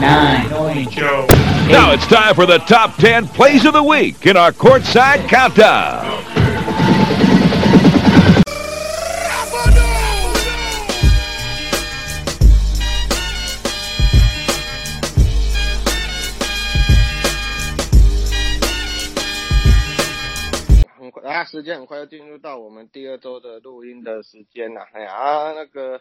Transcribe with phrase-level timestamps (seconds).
[0.00, 0.48] nine,
[1.68, 6.06] Now it's time for the top 10 plays of the week in our courtside countdown.
[20.98, 24.80] 很快啊，时间很快要进入到我们第二周的录音的时间了。
[24.92, 26.00] 哎呀，啊那个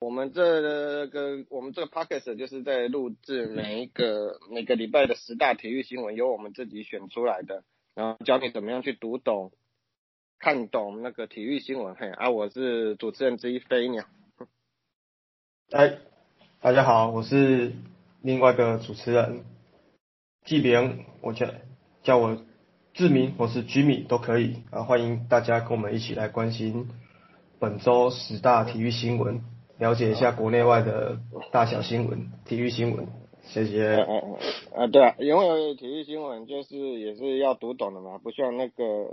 [0.00, 9.52] 我们这个我们这个 podcast 就是在录制每一个每个礼拜的十大体育新闻，由我们自己选出来的，然后教你怎么样去读懂、
[10.38, 11.94] 看懂那个体育新闻。
[11.94, 14.04] 嘿，啊，我是主持人之一飞鸟。
[15.70, 15.98] 哎，
[16.60, 17.72] 大家好，我是
[18.20, 19.44] 另外一个主持人
[20.44, 21.46] 纪明，我叫
[22.02, 22.44] 叫我
[22.92, 26.88] 志明，我是菊米都可以啊，欢迎大家跟我们一起来关心
[27.58, 29.40] 本周十大体育新闻，
[29.78, 31.18] 了解一下国内外的
[31.50, 33.08] 大小新闻、体育新闻，
[33.42, 33.96] 谢呃谢。
[34.74, 39.10] 啊，对啊，因为体育新闻就是也是要读懂的嘛，不像那个，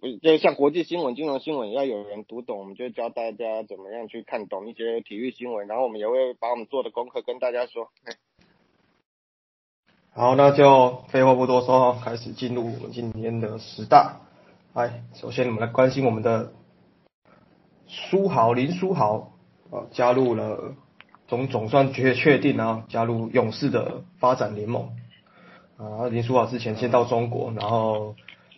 [0.00, 7.88] 不就像国际新闻、金融新闻要有人读懂，我们就教大家怎么样去看懂一些体育新闻，然后我们也会把我们做的功课跟大家说。
[10.16, 14.22] 好，那就废话不多说哦，开始进入我们今天的十大。
[14.72, 16.54] 哎，首先我们来关心我们的
[17.86, 19.33] 书豪林书豪
[19.74, 20.74] 啊，加入了
[21.26, 24.90] 总总算确确定啊，加入勇士的发展联盟
[25.76, 26.08] 啊。
[26.08, 28.14] 林书豪之前先到中国，然后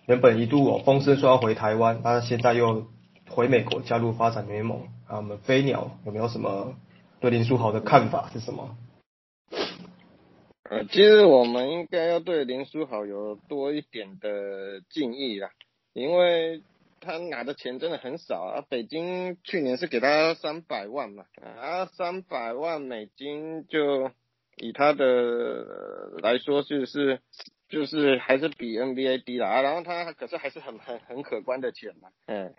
[0.07, 2.87] 原本一度有风声说要回台湾，他现在又
[3.29, 5.17] 回美国加入发展联盟啊。
[5.17, 6.75] 我们飞鸟有没有什么
[7.21, 8.77] 对林书豪的看法是什么？
[10.69, 15.51] 呃，其实我们应该要对林书豪有多一点的敬意啦，
[15.93, 16.61] 因为
[17.01, 18.65] 他拿的钱真的很少啊。
[18.69, 21.25] 北京去年是给他三百万嘛，
[21.61, 24.11] 啊，三百万美金就
[24.57, 27.21] 以他的、来说就是
[27.69, 32.55] 就是还是比 NBA 低了啊，然后他可是还是很很很可观的钱嘛，嗯。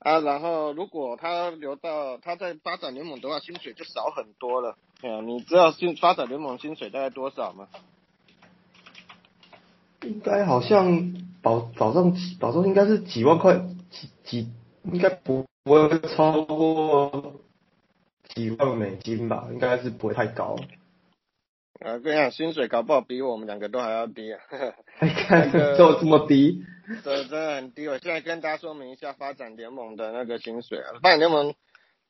[0.00, 4.76] 啊，然后如果他留到他在发展联盟的话，薪水就少很多了。
[5.02, 7.68] 嗯，你知道薪发展联盟薪水大概多少吗？
[10.02, 13.58] 应该好像保保障保障应该是几万块，
[13.94, 14.48] 几几
[14.92, 17.40] 应该不不会超过
[18.34, 20.56] 几万美金吧，应该是不会太高。
[21.80, 24.32] 啊，跟你讲，薪水搞不好比我们两个都还要低。
[24.32, 24.40] 啊，
[24.98, 26.64] 还看就这么低，
[27.02, 27.86] 这真的很低。
[27.88, 31.54] 我现在跟大家说明一下发展联盟的那个薪水啊，发展联盟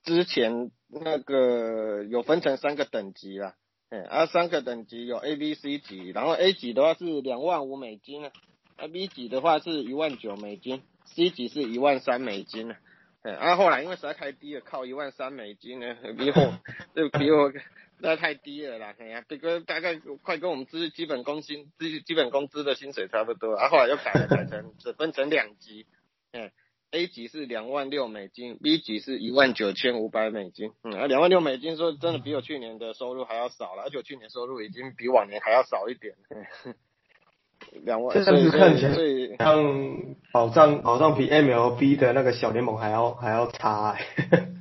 [0.02, 3.54] 之前那个有分成三个等级啦，
[3.90, 8.30] 嗯，啊，三个等级有 A、B、C 级，然后 A 级的话是两万五美金啊，
[8.76, 12.78] 啊 B 级的话是一万九美金，C 级是一万三美金啊。
[13.22, 16.58] 嗯，啊，后来因为实在太低了，靠一万三美金呢，比我
[16.94, 17.50] 这比我
[17.98, 25.86] 那太低了啦，哎呀，这个大概快跟我们基基本工薪基基本工资的薪水差不多，啊，后来又改了，改成只分成两级，
[26.32, 26.50] 嗯
[26.90, 36.74] ，A 级是两万六美金，B 级是一万九千五百美金，嗯，啊，两万六美金说真的比我去年的收入还要少了，而且我去年收入已经比往年还要少一点，嗯
[37.82, 44.04] 两万，这所以样子看起来所以像保障保障比 MLB 的那个小联盟还要还要差、欸。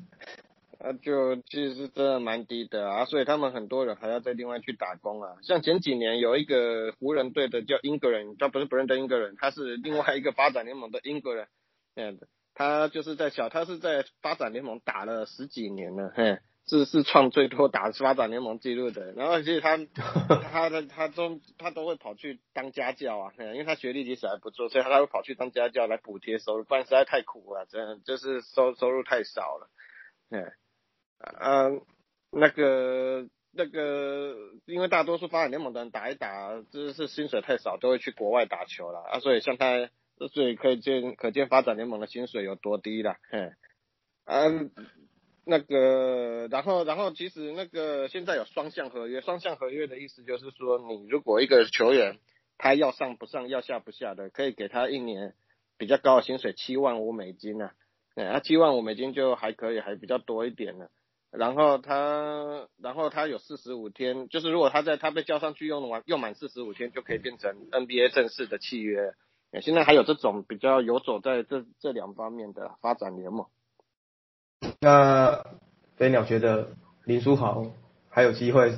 [0.83, 5.35] 啊，就其实真的蛮低的啊，所以他们很多人还要再另外去打工啊。
[5.41, 11.47] 像前几年有一个湖人队的叫英格人，他不是不认得英格人，他是另外一个发展联盟的英格人，
[11.95, 12.19] 嗯，
[12.53, 19.11] 他就是在小，他是在发展联盟打了十几年了，嘿，是是创最多打发展联盟记录的。
[19.17, 19.77] 然后其实他
[20.51, 29.69] 他的他都他都会跑去当家教啊，因为他学历其实还不错，所以他会跑去当家教来补贴收入，不然实在太苦了，真的就是收收入太少了，
[30.29, 30.51] 嗯。
[31.23, 31.69] 啊，
[32.31, 34.35] 那个那个，
[34.65, 39.89] 因为大多数发展联盟的人打一打，就是薪水太少，都会去国外打球了啊，所以像他，
[40.33, 43.55] 所以可以见可见发展联盟的薪水有多低了，嗯，
[44.25, 44.43] 啊，
[45.45, 52.17] 那个，然后然后其实那个现在有双向合约，双向合约的意思就是说，你如果一个球员
[52.57, 55.33] 他要上不上，要下不下的，可以给他一年
[55.77, 57.73] 比较高的薪水，七万五美金啊，
[58.15, 60.87] 嗯，啊，七万五美金就还可以，还比较多一点呢。
[61.29, 69.13] 然后他，然后他有四十五天，就是如果他在他被叫上去用完用满四十五天，就可以变成 NBA 正式的契约。
[69.61, 73.47] 现在还有这种比较游走在这这两方面的发展联盟。
[74.83, 75.45] 那
[75.95, 76.75] 飞鸟觉得
[77.05, 77.71] 林书豪
[78.09, 78.71] 还有机会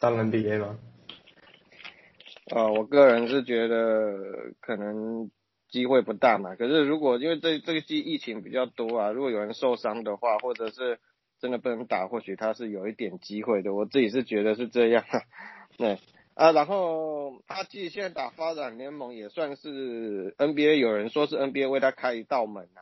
[0.00, 0.80] 上 NBA 吗？
[2.50, 5.30] 呃，我个人是觉得可能
[5.68, 6.56] 机会不大嘛。
[6.56, 10.98] 可是如果因为这这个季疫情比较多啊，如果有人受伤的话，或者是
[11.38, 13.72] 真的不能打，或许他是有一点机会的。
[13.72, 15.04] 我自己是觉得是这样。
[15.78, 16.00] 对
[16.34, 22.80] 啊，然后他其实现在打发展联盟也算是 NBA，有人说是 NBA 为他开一道门呐。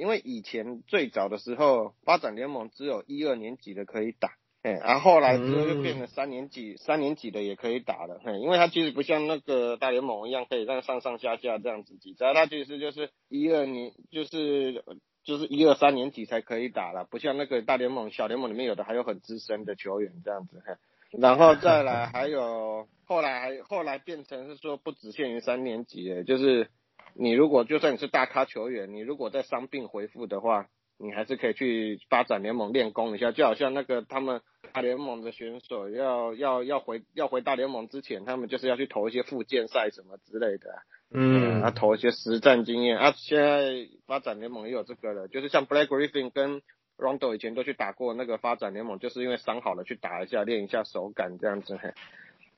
[0.00, 4.32] 因为以前最早的时候，发展联盟只有一二年级的可以打。
[4.62, 8.20] 哎，然后后来之后就变成三年级，三年级的也可以打了。
[8.24, 14.84] 嘿，因为它其实不像那个大联盟一样可以让上上下下这样子挤，只要它其实就是一二年，就是
[15.24, 20.62] 就是一二三年级才可以打了，不像那个大联盟、小联盟里面有的还有很资深的球员这样子。
[21.10, 26.70] 然后再来还有后来还后来变成是说不只限于三年级，就是
[27.14, 30.68] 你如果就算你是大咖球员，你如果在伤病回复的话。
[30.98, 34.40] 你还是可以去发展联盟练功一下，就好像那个他们
[34.72, 40.82] 大联盟的选手要要要回要回大联盟之前，他们就是要去投一些附件赛什么之类的，
[41.12, 43.12] 嗯，啊投一些实战经验啊。
[43.16, 46.62] 现在发展联盟也有这个了，就是像 Black Griffin 跟
[46.96, 51.80] Rondo 以前都去打过那个发展联盟，就是因为伤好了去打一下练一下手感这样子。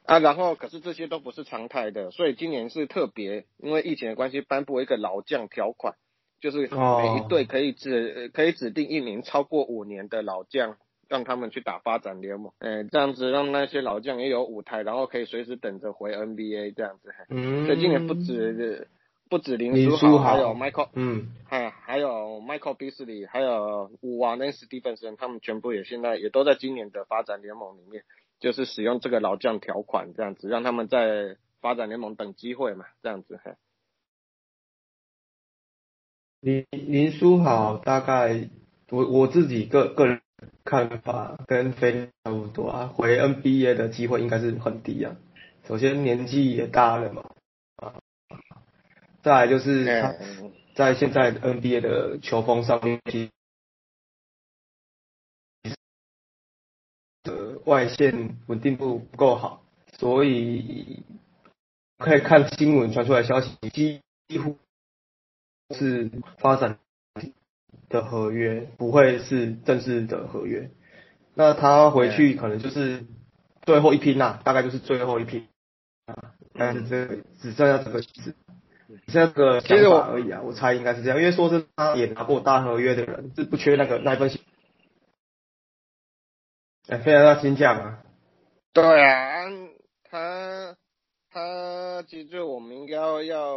[0.04, 5.94] 啊，然后可是这些都不是常态的，所以今年是特别因为疫情的关系颁布一个老将条款。
[6.40, 10.76] 就是每一队可以指可以指定一名超过五年的老将，
[11.08, 17.14] 让他们去打发展联盟，哎，这样子让那些老将也有舞台，然后可以随时等着回 NBA 这样子。
[17.30, 18.88] 嗯，所以今年不止
[19.30, 28.04] 不止林书豪，还有 Michael，嗯，还还有 Michael Beasley，还有五王跟史蒂芬森，他们全部也现在也都在今年的发展联盟里面，
[28.44, 33.40] 就是使用这个老将条款这样子，让他们在发展联盟等机会嘛，这样子。
[36.40, 38.50] 林林书豪大概
[38.90, 40.20] 我我自己个个人
[40.62, 45.16] 看法跟飞差不多啊，回 NBA 的机会应该是很低啊。
[45.66, 47.24] 首先年纪也大了嘛，
[47.76, 47.94] 啊，
[49.22, 50.14] 再来就是他
[50.74, 53.00] 在现在 NBA 的球风上面，
[57.24, 59.62] 呃外线稳定度不够好，
[59.98, 61.02] 所以
[61.98, 64.56] 可以看新闻传出来消息，几几乎。
[65.74, 66.78] 是发展
[67.88, 70.70] 的合约，不会是正式的合约。
[71.34, 73.06] 那他回去可能就是
[73.62, 75.46] 最后一拼呐，大概就是最后一批
[76.04, 76.34] 啊。
[76.52, 77.06] 但是这
[77.40, 78.34] 只剩下这个只
[79.06, 81.18] 这个想法而已啊，我猜应该是这样。
[81.18, 84.42] 因为说是他也拿过大合约的人，是不缺那个那份薪，
[86.88, 88.02] 哎，非常大薪价嘛。
[88.72, 89.44] 对啊，
[90.04, 90.76] 他
[91.30, 93.56] 他其实我们应该要。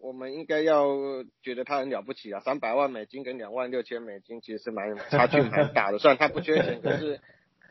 [0.00, 0.84] 我们应该要
[1.42, 2.38] 觉得他很了不起啊！
[2.40, 5.98] 三百万美金跟两万六千美金其实是蛮差距蛮大的。
[5.98, 7.22] 虽然他不缺钱，可是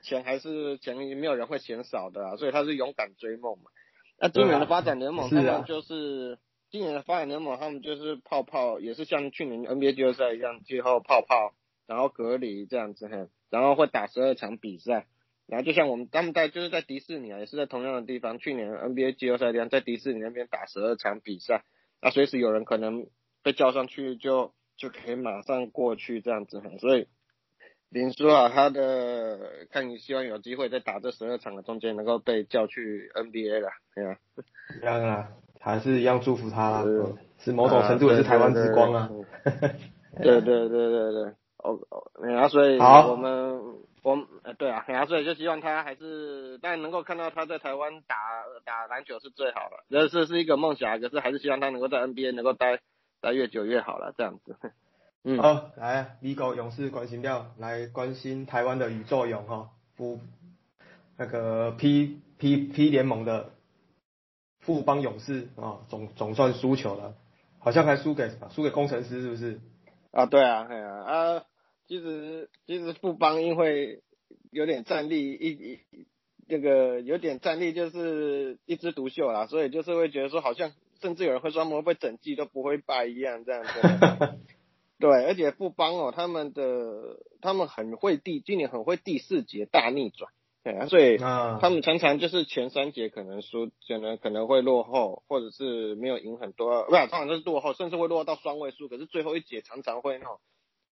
[0.02, 2.36] 钱还是钱，没有人会嫌少的啊。
[2.36, 3.66] 所以他是勇敢追梦嘛。
[4.18, 6.40] 那今年的发展联盟，他们就是
[6.72, 11.54] 今年的发展联盟，他们就是泡泡，也是像去年 NBA 季后赛一样，最后泡泡，
[11.86, 13.08] 然后隔离这样子，
[13.54, 15.06] 然后会打十二场比赛，
[15.46, 21.64] 然后就像我们他们在就是在迪士尼啊，也是在同样的地方，去年 NBA 季后赛一样，在迪士尼那边打十二场比赛。
[22.02, 23.06] 那随时有人可能
[23.44, 27.08] 被叫上去，就就可以马上过去这样子，所以
[27.90, 34.18] 林书豪他的看你希望有机会在打这十二场的中间能够被叫去 NBA 了，对啊，
[34.82, 35.30] 一样啊，
[35.60, 36.84] 还是一样祝福他啦，
[37.38, 37.52] 是。
[37.52, 39.10] 某种程度也是台湾之光啊，
[40.24, 41.34] 对对对对对，
[41.64, 43.76] 哦哦，然后所以我们。
[44.04, 48.18] 我呃对啊，所以就希望他还是，但能够看到他在台湾打
[48.66, 52.82] 打篮球是最好的，这是是一个梦想，可是还是希望他能够在 NBA 能够待
[53.22, 54.58] 待越久越好了，这样子。
[55.24, 60.20] 嗯，好，来，Vigo 勇士关心掉，来关心台湾的宇宙勇哈，不
[61.16, 63.52] 那个 P P P 联盟的
[64.60, 67.14] 富邦勇士啊，总总算输球了，
[67.60, 69.62] 好像还输给输给工程师是不是？
[70.12, 71.44] 啊，对啊，对啊，啊。
[71.88, 74.02] 其实其实富邦因为
[74.52, 75.80] 有点战力一一
[76.48, 80.72] 那个有点战力就是一枝独秀啦，所以就是会觉得说好像
[81.02, 83.70] 甚至有人会说他们会不会整季都不会败一样这样子。
[85.00, 90.32] 对，而且富邦哦，他们的他们很会第今年很会第四节大逆转，
[90.64, 100.40] 对啊，所以他们常常就是前三节可能输，可能可能会落后，或者是没有赢很多，不，通常都是落后，甚至会落到双位数，可是最后一节常常会那种。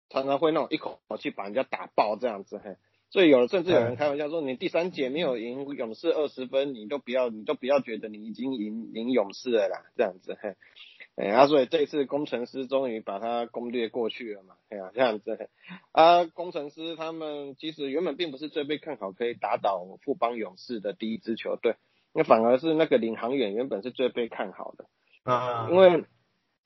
[0.10, 2.78] 常常会那种一口气把人家打爆这样子，嘿，
[3.10, 10.56] 所以有甚至有人开玩笑说，你第三节没有赢勇士二十分，你都不要，你都不要觉得你已经赢赢勇士了啦，这样子，嘿，
[11.16, 15.50] 哎，啊，所以这次工程师终于把他攻略过去了嘛，哎呀，这样子，
[15.92, 21.76] 啊，工程师他们其实原本并不是最被看好可以打倒富邦勇士的第一支球队，
[22.14, 24.86] 那反而是那个领航员原本是最被看好的，
[25.24, 26.06] 啊，因为。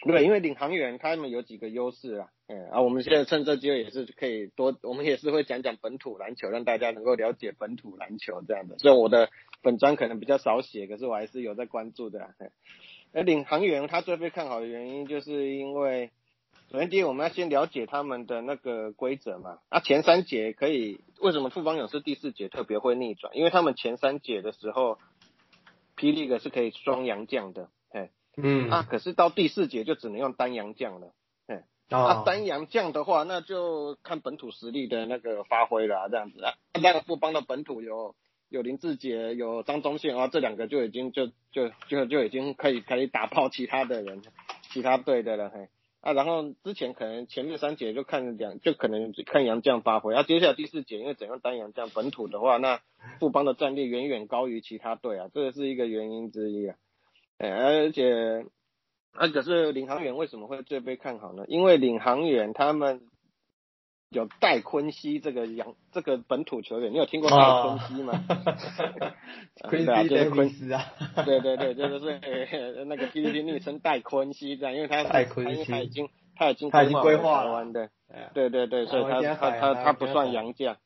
[0.03, 8.79] 对，因为领航员他们有几个优势啊，嗯啊，我们现在趁这机会也是可以多，我们也是会讲讲本土篮球，让大家能够了解本土篮球这样的。
[8.79, 9.29] 所以我的
[9.61, 12.33] 本专可能比较少写，可是我还是有在关注的。
[13.13, 16.09] 那领航员他最被看好的原因，就是因为
[16.71, 19.59] 首先第一，我们要先了解他们的那个规则嘛。
[19.69, 23.37] 啊，前三节可以，为什么富邦勇士第四节特别会逆转？
[23.37, 24.97] 因为他们前三节的时候，
[25.95, 27.69] 霹雳哥是可以双阳降的。
[28.37, 31.13] 嗯啊，可是到第四节就只能用丹阳将了，
[31.47, 36.53] 嘿，啊丹阳将的话，那就看本土实力的那个发挥了，这样子啊。
[36.81, 38.15] 那个富邦的本土有
[38.49, 44.21] 有林志杰，有张忠宪啊，这两个就已经就就就就已经可以可以打爆其他的人，
[44.71, 45.69] 其他队的了，嘿。
[45.99, 52.79] 啊，然后之前可能前面三节就看两，就可能看杨将发挥，啊，接下来第四节因为整个丹阳将本土的话，那
[53.19, 56.75] 富邦的战力远远高于其他队啊，这个是一个原因之一啊。
[57.41, 58.45] 哎，而且，
[59.13, 61.43] 啊，可是领航员为什么会最被看好呢？
[61.47, 63.01] 因为领航员他们
[64.09, 68.13] 有戴坤西这个洋这个本土球员，你有听过戴坤西吗？
[69.71, 70.85] 对啊，就是昆西啊。
[71.25, 72.19] 对对对，就是
[72.85, 77.89] 那个 PPT 昵称戴坤熙这样，因为他戴坤熙他已经他已经他已经规划台湾的，
[78.35, 80.77] 对对对，所以他他他他不算洋将，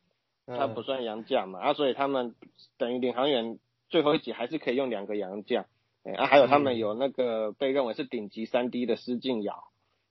[0.47, 2.33] 他不算洋将嘛，啊，所以他们
[2.77, 3.59] 等于领航员
[3.89, 5.65] 最后一集还是可以用两个洋将。
[6.13, 9.63] 啊，还有他们有那个被认为是顶级三 D 的施晋瑶，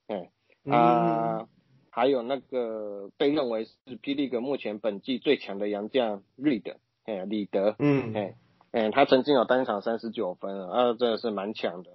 [0.08, 0.30] 哎，
[0.68, 1.46] 啊，
[1.90, 8.34] 还有那个被认为是霹雳哥目前本季最强的洋将瑞德，哎，李德，嗯，哎，
[8.72, 11.90] 哎，他曾经有单场三十九分啊，真的是蛮强的，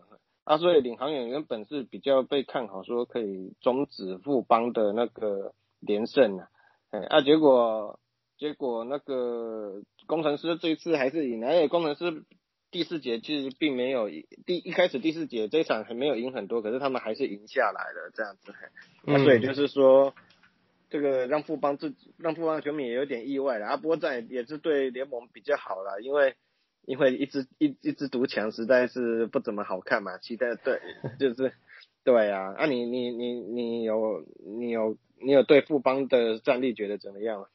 [0.45, 6.47] 啊，所以领航员原本是比较被看好说可以终止富邦的那个连胜啊，
[6.91, 7.99] 哎，啊，结果
[8.37, 12.23] 结果那个工程师这一次还是赢，而且工程师。
[12.71, 14.09] 第四节其实并没有
[14.45, 18.53] 第一开始第四节这一场还没有赢很多，可是他们还是赢下来了这样子。
[19.03, 20.13] 那所以就是说，
[20.89, 23.65] 这个让富邦自让富邦的球迷也有点意外了。
[23.65, 26.35] 阿波在也是对联盟比较好了，因为
[26.85, 30.19] 因为一支一一支独强实在是不怎么好看嘛。
[30.19, 30.79] 其他对
[31.19, 31.53] 就是
[32.03, 37.47] 对啊，啊你你你你有你有你有对富邦的战力觉得怎么样？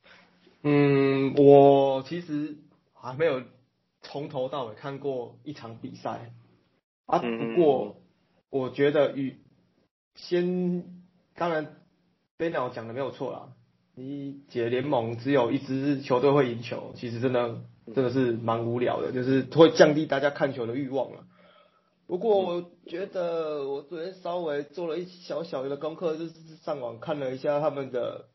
[0.62, 2.56] 嗯，我其实
[2.94, 3.42] 还没有。
[4.08, 6.32] 从头到尾看过一场比赛
[7.06, 7.96] 啊，不过
[8.50, 9.38] 我觉得与
[10.14, 10.84] 先
[11.34, 11.76] 当然
[12.36, 13.52] b e n o 讲的没有错啦，
[13.94, 17.62] 你解联盟只有一支球队会赢球，其实真的
[17.94, 21.24] 真的是蛮无聊的，就是会降低大家看球的欲望了。
[22.06, 28.28] 不过我觉得我昨天稍微做了一小小的功课，就是上网看了一下他们的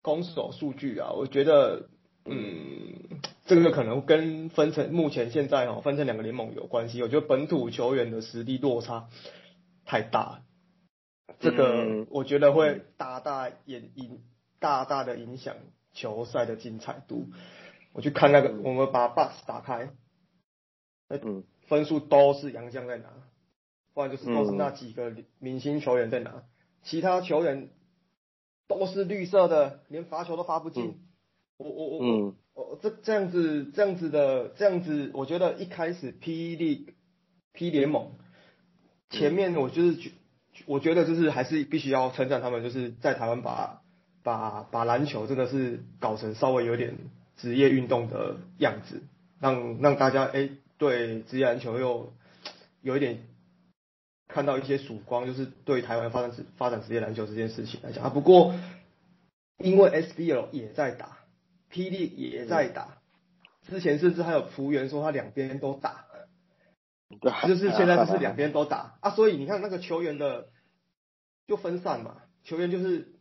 [0.00, 1.90] 攻守数据啊，我觉得
[2.24, 3.20] 嗯。
[3.46, 9.08] 这个可能跟分成目前现在哦分成两个联盟有关系，我觉得本土球员的实力落差
[9.84, 10.42] 太大，
[11.38, 14.24] 这个我觉得会大大影影
[14.58, 15.54] 大大的影响
[15.92, 17.28] 球赛的精彩度。
[17.92, 19.90] 我去看那个，我们把 box 打开，
[21.08, 23.08] 嗯，分数都是杨将在拿，
[23.94, 26.42] 不然就是都是那几个明星球员在拿，
[26.82, 27.70] 其他球员
[28.66, 31.05] 都是绿色的，连罚球都罚不进。
[31.58, 32.34] 我我我我。
[32.54, 36.94] 哦，这这样子，这样子的，这样子，我觉得一开始 P 力
[37.52, 38.12] P 联盟
[39.10, 40.10] 前面，我就是觉，
[40.64, 43.82] 我觉得就是还是必须要称赞他们，就是在台湾把
[44.22, 46.96] 把把篮球真的是搞成稍微有点
[47.36, 49.02] 职业运动的样子，
[49.38, 50.48] 让让大家哎
[50.78, 52.14] 对职业篮球又
[52.80, 53.18] 有一点
[54.28, 58.08] 看到一些曙光，就是对台湾发展职发展职业篮球这件事情来讲啊。
[58.08, 58.54] 不过
[59.58, 61.15] 因为 SBL 也在打。
[61.76, 62.96] 霹雳也在打，
[63.68, 66.06] 之前甚至还有服务员说他两边都打，
[67.46, 70.46] 就是现在就是两边都打啊，所以你看那个球员的
[71.46, 73.12] 就分散嘛，球员就是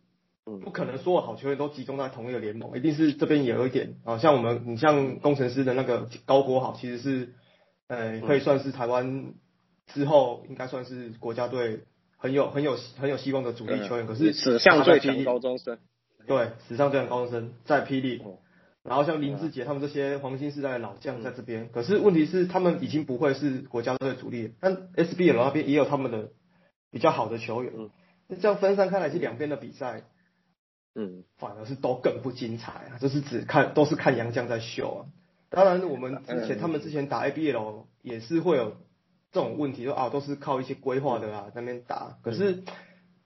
[0.45, 7.33] 不可能所有好球员都集中在同一个联盟，一定是这边也有一点啊，像我们你像工程师的那个高国豪，其实是
[7.87, 9.33] 呃可以算是台湾
[9.87, 11.81] 之后应该算是国家队
[12.15, 15.77] 很有很有很有希望的主力球员，可是史上最强高中生，
[16.25, 18.23] 对，史上最强高中生在霹雳。
[18.87, 26.29] 然后像林志杰他们这些黄金时代的老将在这边，可是问题是他们已经不会是国家队主力，但 SBL 那边也有他们的
[26.91, 27.73] 比较好的球员，
[28.27, 30.03] 那这样分散开来，是两边的比赛，
[30.93, 34.99] 嗯，反而是都更不精彩啊，就是只看都是看杨将在秀啊。
[35.49, 38.77] 当然我们之前他们之前打 ABL 也是会有
[39.31, 42.63] 这种问题，说啊都是靠一些规划的啊那边打，可是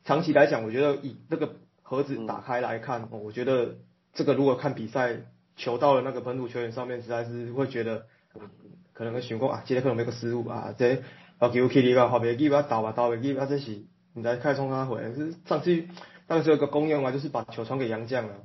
[0.05, 3.75] 长期来讲，我觉得以那个盒子打开来看，我觉得
[4.13, 5.25] 这个如果看比赛。
[5.59, 8.05] 球到了那个本土球员上面，实在是会觉得
[8.93, 11.03] 可能会询过啊，今天可能没个失误啊，这
[11.37, 15.83] 啊球起哩个，后袂记啊倒吧倒袂记啊，这是你知开冲他回，是上次
[16.27, 18.35] 当时有个功用啊，就是把球传给杨绛了。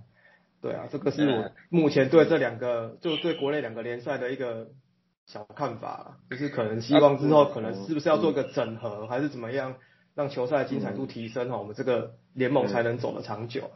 [0.61, 4.68] 对啊，这个是我目前对这两个，就对国内两个联赛的一个
[5.26, 9.76] 小看法，就是可能希望之后可能是不是要做一个整合，还是怎么样，
[10.14, 13.71] 让球赛的精彩度提升哈，我们这个联盟才能走得长久。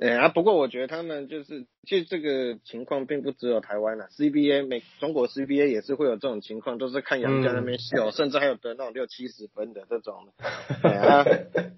[0.00, 10.28] 哎啊，不过我觉得他们就是，其实这个情况并不只有台湾啦 c b a 美中国 CBA 也是会有这种情况，都是看杨家那边秀，甚至还有得那种六七十分的这种。
[10.38, 11.24] 啊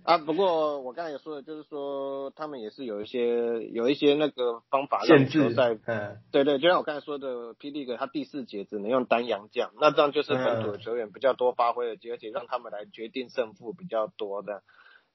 [0.04, 7.70] 啊，不过我刚才也说的，就是说他们也是有一些有一些那个方法限制在，嗯，对对，就像我刚才说的，P.
[7.70, 7.86] D.
[7.96, 14.62] 他第四节只能用单杨将，那这样就是本土的球员比较多发挥的机会，而且让他们来决定胜负比较多的。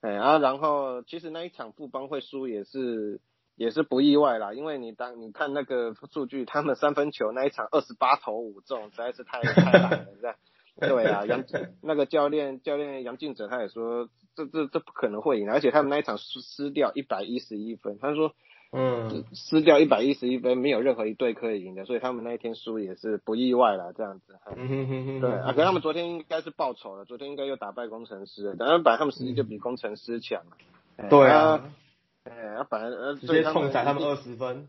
[0.02, 3.20] 哎啊，然后其实那一场富邦会输也是
[3.56, 10.36] 也是不意外啦，因为你当你看那个数据，他们三分球那一场二十八投五中，实在是太太难了，是吧？
[10.80, 11.44] 对啊，杨
[11.82, 18.34] 那个教练教练杨靖哲他也说，这这这不可能会赢，而且他们那一场失失掉一百一十一分，他说。
[18.77, 24.38] 嗯，失掉一百一十一分，没有任何一队可以赢的，所以他们那一天输也是不意外了，这样子。
[24.53, 25.22] 嗯哼哼哼。
[25.22, 30.44] 对啊，可他们昨天应该是报仇了，昨天应该又打败工程师，当然本来他们实力就比工程师强。
[31.10, 31.72] 对啊。
[32.25, 34.67] 哎，本来呃，直接冲宰他们二十分，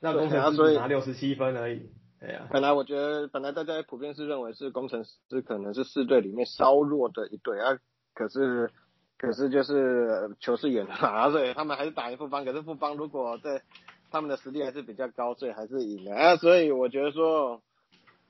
[0.00, 1.90] 那工程师只拿六十七分而已。
[2.20, 7.78] 哎呀，本来我觉得，本来大家普遍是认为是工程师可能是四队里面稍弱的一队啊，
[8.12, 8.72] 可是。
[9.16, 12.44] 可是就是球是远的嘛， 所以他们还是打赢富邦。
[12.44, 13.62] 可是富邦如果在
[14.10, 16.36] 他们的实力还是比较高，所以还是赢了啊。
[16.36, 17.62] 所以我觉得说，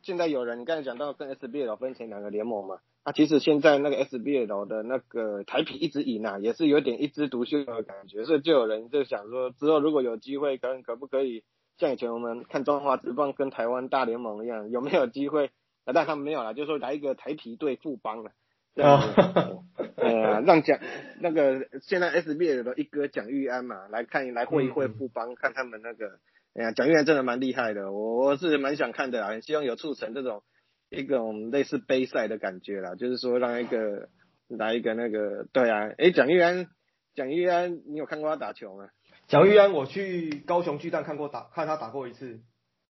[0.03, 8.25] 现在有人你刚才讲到跟 SBL 分成两个联盟嘛，啊，其实现在那个 SBL 的那个台皮一直赢啊，也是有点一枝独秀的感觉。
[8.25, 11.45] 所以就有人就想说，之后如果有机会，可可不可以
[11.79, 15.51] 像以前我们看中华职棒跟台湾大联盟一样，有没有机会？
[15.85, 18.31] 啊，但他们没有了，就说来一个台皮对富邦了。
[18.83, 19.01] 啊，
[20.13, 20.79] 呃，让蒋
[21.21, 26.19] 那个现在 SBL 的一哥蒋玉安嘛，来看来会一会富邦，看他们那个，
[26.55, 30.43] 哎呀，蒋玉安真的蛮厉害的，我我是蛮想看的啊，很希望有促成这种
[30.91, 34.09] 一种类似杯赛的感觉啦，就是说让一个
[34.49, 36.67] 来一个那个，对啊，哎，蒋玉安，
[37.15, 38.89] 蒋玉安，你有看过他打球吗？
[39.27, 42.41] 蒋玉安，我去高雄巨蛋看过打，看他打过一次，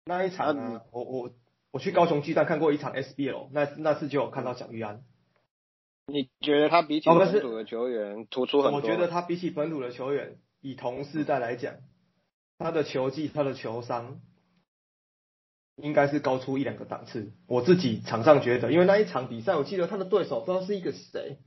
[0.06, 1.30] 那一场啊，我我
[1.72, 5.02] 我去高雄巨蛋看过一场 SBL，那那次就有看到蒋玉安。
[6.12, 8.80] 你觉得他比起本土的球员突出很多？
[8.80, 11.76] 我觉得他比起本土的球员，以同世代来讲，
[12.58, 14.20] 他的球技、他的球商，
[15.76, 17.32] 应该是高出一两个档次。
[17.46, 21.38] 我自己场上觉得，因为那一场比赛，我记得他的对手不知道是一个谁，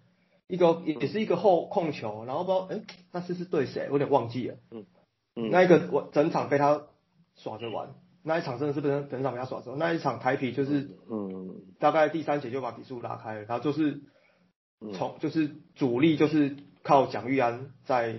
[0.48, 4.56] 一个也是一个后控球，然后不知道哎，那是是对谁，我有点忘记了。
[4.72, 4.88] 嗯
[5.36, 6.88] 嗯，那一个我整场被他
[7.36, 9.76] 耍着玩，那一场真的是被整场被他耍着。
[9.76, 14.02] 那一场台皮就是嗯，大概第三节就把比数拉开了，然后就是。
[14.94, 18.16] 从就是主力就是靠蒋玉安在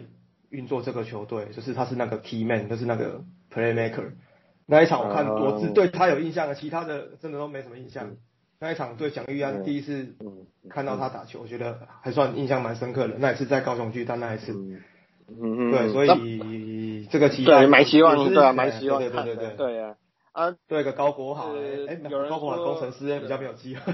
[0.51, 4.13] 运作这个球队，就是他是那个 key man，就是那个 playmaker。
[4.67, 8.17] 那一场我看我只对他有印象，其他的真的都没什么印象。
[8.59, 10.15] 那一场对蒋玉安第一次
[10.71, 13.17] 看到他打球，我觉得还算印象蛮深刻的。
[13.19, 14.53] 那一次在高雄巨蛋那一次，
[15.29, 15.71] 嗯。
[15.71, 19.97] 对，所以这个期待蛮希望，对啊，蛮希望，对对对对对啊。
[20.33, 21.97] 啊，对个高国豪，哎，
[22.29, 23.93] 高国豪工程师比较没有机会，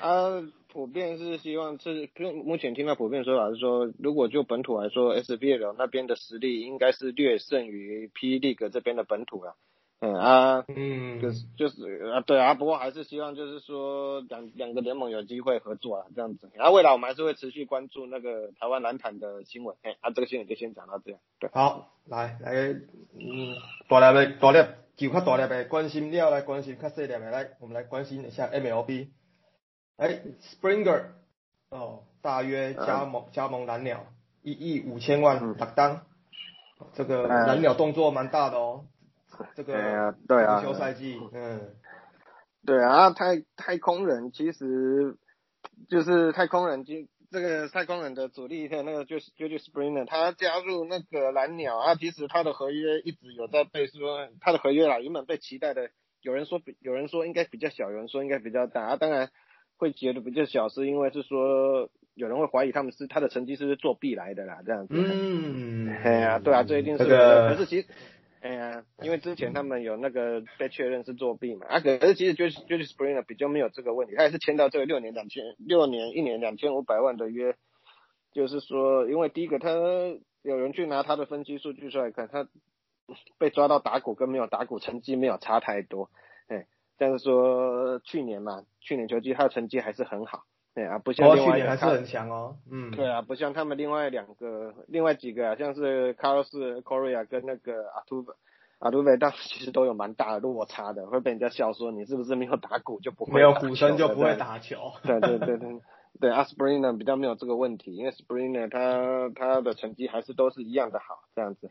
[0.00, 0.42] 啊。
[0.74, 2.10] 普遍是希望是，
[2.44, 9.54] 目前听到普遍说法是说，如果就本土来说，SBL 那边的实力应该是略胜于 P League 这边的本土啊。
[10.00, 16.50] 嗯啊，嗯，就是就是啊，对啊，不过还是希望就是说两两个联盟有机会合作啊，这样子。
[16.54, 19.76] 然后未来我们还是会持续关注那个台湾篮坛的新闻。
[19.82, 21.20] 哎，啊，这个新闻就先讲到这样。
[21.38, 22.52] 对，好，来来，
[23.14, 23.54] 嗯，
[23.88, 24.58] 大粒的大粒
[24.96, 29.10] 就较大粒的关心了，来关心较细粒的来，我们来关心一下 MLB。
[29.96, 31.04] 哎，Springer，
[31.68, 34.06] 哦，大约加盟加盟蓝鸟
[34.42, 36.02] 一亿五千万打单，
[36.94, 38.86] 这个蓝鸟动作蛮大的哦，
[39.54, 41.76] 这个对啊，休赛季，嗯，
[42.66, 45.16] 对啊，太太空人其实
[45.88, 46.94] 就是太空人，就
[47.30, 59.30] 这个太空人的主力的那个就是就是 Springer，他加入那个蓝鸟啊，其实他的合约一直有在被说他的合约啦，原本被期待的，有人说比有人说应该比较小，有人说应该比较大啊，当然。
[59.76, 64.94] 会觉得比较小，是因为是说有人会怀疑他们是他的成绩是不是作弊来的啦，这样子。
[64.96, 67.04] 嗯， 哎呀，对啊，这一定是。
[67.04, 67.88] 可是其实，
[68.40, 77.56] 哎呀，因为之前他们有那个被确认是作弊嘛，啊，可是其实就是 j u Springer 比较没有这个问题，他也是签到这个六年两千六年一年两千五百万的约，
[78.32, 79.70] 就是说，因为第一个他
[80.42, 82.48] 有人去拿他的分析数据出来看，他
[83.38, 86.10] 被抓到打鼓跟没有打鼓成绩没有差太多，
[86.46, 86.66] 哎。
[86.98, 98.24] 但是说去年嘛，去年球季他的成绩还是很好，对啊，不像另外去年还是很强哦，嗯，对啊，不像他们另外两个，另外几个啊，像是卡洛斯、Korea 跟那个阿图
[98.78, 105.80] 阿图维，但其实都有蛮大的落差的，会被人家笑说你是不是没有打鼓就不会没有鼓声就不会打球，对对对对。
[106.20, 111.68] 对，阿斯 n 呢比较没有这个问题，因为 Springer 他他的成绩还是都是一样的好这样子。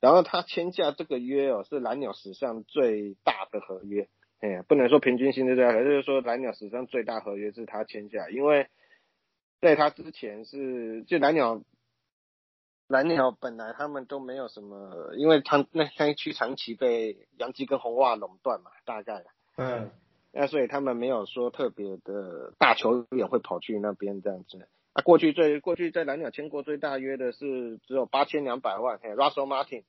[0.00, 4.08] 然后他签下这个约哦，是蓝鸟史上最大的合约，
[4.44, 8.68] 哎，不能说平均薪资最大，就是说蓝鸟史上最大合约是他签下，因为
[9.62, 11.62] 在他之前是就蓝鸟
[12.86, 19.24] 蓝鸟本来他们都没有什么，因为他那那一区长期被洋基跟红袜垄断嘛，大概
[19.56, 19.90] 嗯。
[20.36, 24.68] 那所以他们没有说特别的大球员会跑去那边这样子。
[24.92, 28.98] 啊，过去最过去在蓝鸟签过最大约的是只有八千两百万。
[29.00, 29.84] 嘿，Russell Martin，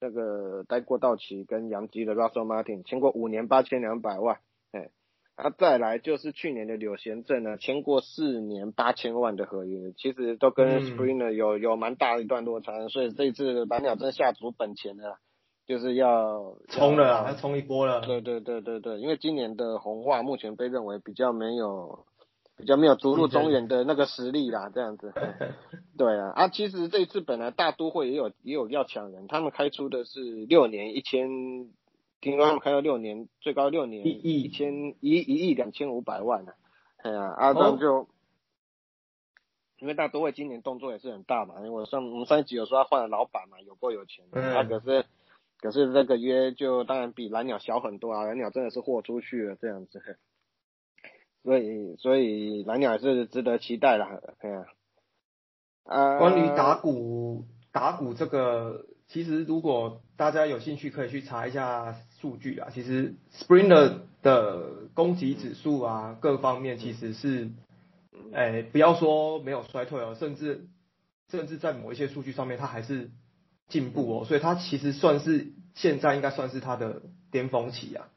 [0.00, 4.38] 那个待过道奇跟杨基的 Russell Martin 签过五年八千两百万。
[4.72, 4.90] 哎，
[5.36, 12.88] 啊再来就是去年的柳贤镇呢，签过四年八千万的合约，其实都跟 Springer 有有蛮大的一段落差。
[12.88, 15.18] 所以这次蓝鸟真下足本钱的。
[15.66, 18.02] 就是要冲了啊，要冲一波了。
[18.02, 22.04] 对对对对对，因为今年的红袜目前被认为比较没有，
[22.56, 25.12] 比较没有逐鹿中原的那个实力啦，这样子。
[25.98, 31.28] 对啊，啊，其实这一次本来大都会也有也有要抢人，他们开出的是六年一千，
[32.20, 36.52] 听说他们开到六年最高六年一亿一千一一亿两千五百万呢。
[36.98, 38.08] 哎呀，啊，这就
[39.78, 45.04] 因为大都会今年动作也是很大嘛，因为我上我们上一集有说他换了老板嘛，有够有钱，他可是。
[45.60, 50.18] 可是这个约就当然比蓝鸟小很多啊，蓝鸟真的是豁出去了这样子，
[51.44, 54.64] 所以所以蓝鸟还是值得期待啦，对啊。
[55.84, 67.50] 啊，关于打鼓打鼓这个，其实如果大家有兴趣可以去查一下数据啊，其实 Springer 的攻击指数啊各方面其实是，
[68.32, 70.66] 哎不要说没有衰退哦，甚至
[71.30, 73.10] 甚至在某一些数据上面它还是。
[73.66, 78.10] 进步哦，所以它其实算是现在应该算是它的巅峰期啊，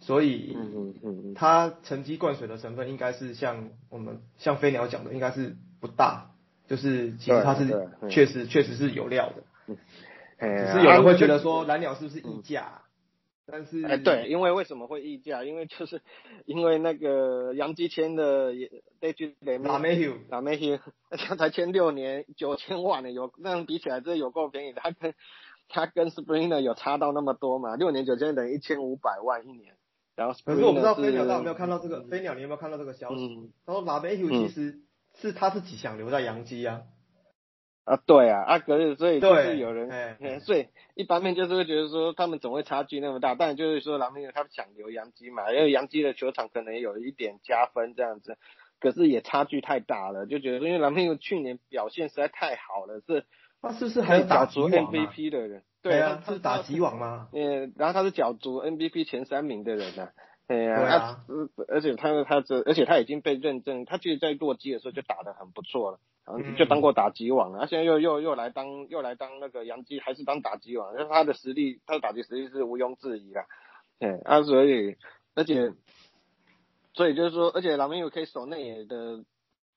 [0.00, 0.56] 所以
[1.34, 6.30] 他成绩灌水的成分应该是像我们像飞鸟讲的，应该是不大，
[6.66, 9.76] 就是其实它是确实确实是有料的，
[10.38, 12.82] 只是有人会觉得说蓝鸟是不是溢价？
[13.52, 15.42] 但是哎，对，因为为什么会溢价？
[15.42, 16.00] 因为就是
[16.46, 20.78] 因为那个杨基签的也那句雷马梅休，马梅休，
[21.10, 24.80] 他才签六年九千万呢，有那样比起来，这有够便宜的。
[24.80, 25.14] 他跟
[25.68, 27.74] 他跟 Springer 有差到那么多嘛？
[27.74, 29.74] 六年九千等于一千五百万一年。
[30.20, 32.02] 然后可是我不知道飞鸟到有没有看到这个？
[32.02, 33.50] 飞鸟你有没有看到这个消息？
[33.64, 34.80] 他说马梅休其实
[35.14, 36.82] 是他自己想留在杨基啊。
[37.84, 39.88] 啊，对啊，啊，可是所以就是有人，
[40.44, 48.36] 所以一方面就是会觉得说他们总会差距那么大，但就是说蓝明他想留杨基嘛，因为杨基的球场可能有一点加分这样子，
[48.78, 53.24] 可是也差距太大了，就觉得因为蓝明去年表现实在太好了，是
[53.62, 55.62] 他是不是还有打足 MVP 的人？
[55.82, 57.28] 对啊，他是打击网吗？
[57.32, 60.08] 嗯，然后他是角逐 MVP 前三名的人呢。
[60.46, 61.24] 对啊，
[61.68, 66.00] 而且他他这，而且他已经被认证，他其实，在洛基的时候就打得很不错了，
[66.58, 73.44] 就当过打击王了，他现在又又又来当又来当那个杨基，还是当打击王，那他的实力，他的打击实力是毋庸置疑的，
[74.00, 74.96] 对啊，所以
[75.34, 75.72] 而且
[76.94, 79.24] 所以就是说，而且老明有可以守内野的。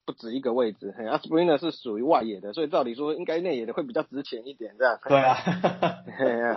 [0.06, 4.98] 不止一个位置，嘿，阿斯 n 呢是属于外野的，所以照理说应该内野的会比较值钱一点，这样。
[5.08, 5.34] 对啊，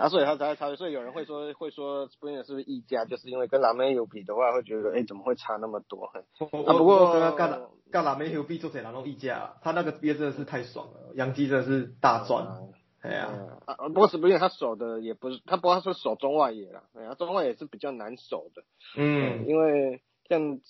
[0.00, 6.04] 啊，所以他才差，所以有人会说会说 s p r i n 是不是溢价，就是因为跟拉梅有比的话，会觉得哎怎么会差那么多？
[6.06, 12.46] 啊，不过刚刚干干拉梅有比做起来然后溢价，他那个憋真的是太爽了，杨基真的是大赚。
[13.00, 13.30] 哎呀，
[13.64, 18.62] 啊，不过 s p r i 他守的也不是，他不过是守中外野啦，哎呀，中外野是比较难守的，
[18.98, 20.60] 嗯，因为像。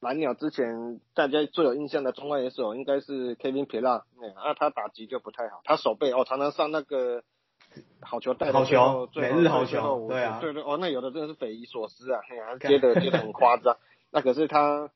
[0.00, 4.02] 蓝鸟之前大家最有印象的中外野手应该是 Kevin p i l a
[4.34, 7.22] 那他打击就不太好，他手背哦常常上那个
[8.00, 12.20] 好球带好球，每日好球，对啊，对对哦，那有的真的是匪夷所思啊，
[12.60, 13.76] 接的接的很夸张，
[14.10, 14.90] 那可是他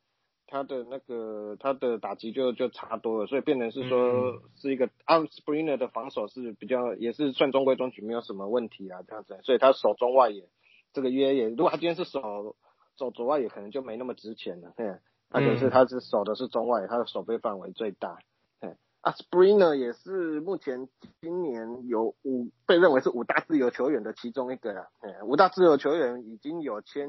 [0.46, 10.48] 他的那个他的打击就就差多了，所以变成是说是一个 Unspringer 的防守是比较也是算中规中矩，没有什么问题啊这样子，所以他守中外野
[10.94, 12.56] 这个约也，如果他今天是守。
[12.96, 14.98] 走左外也可能就没那么值钱了，嘿，
[15.30, 18.18] 而且是他是守的是中外，他的守备范围最大，
[18.61, 20.88] 嘿，啊，Springer 也是目前
[21.20, 27.09] 今年有五被认为是五大自由球员的其中一个啊，嘿，五大自由球员已经有签，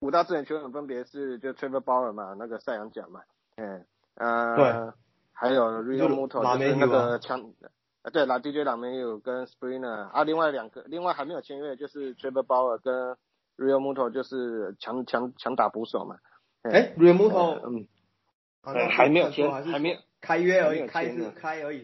[0.00, 3.20] 五大自由球员分别是就 Trevor Bauer 嘛，那个赛扬奖嘛，
[3.56, 4.92] 嗯，呃，对，
[5.32, 7.52] 还有 Real Muto 就是那个枪，
[8.02, 13.16] 啊对，拉 DJ 拉梅有跟 Springer，啊另外两个另外还没有签约就是 Trevor Bauer 跟
[13.58, 16.16] Real Muto 就是强强强打捕手嘛。
[16.62, 17.86] 哎，Real Muto，嗯，
[18.88, 21.82] 还没有签还没有开约而已，开是开而已，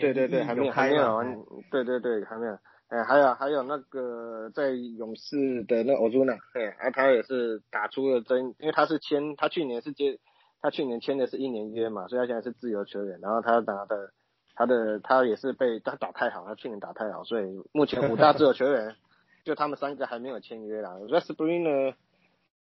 [0.00, 1.36] 对对对，还没有还没有完，
[1.70, 2.58] 对对对，还没有。
[2.88, 10.18] 哎，还有还有那个在勇士的那 Ozuna，哎，啊，他也是打出了真，因为他是签，他去年是接，
[10.60, 14.10] 他去年签的是一年约嘛，所以他现在是自由球员，然后他拿的
[14.56, 18.96] 他的他也是被他打太好，他去年打太好，所以目前五大自由球员
[19.44, 20.96] 就他们三个还没有签约啦。
[21.00, 21.94] 我觉得 Springer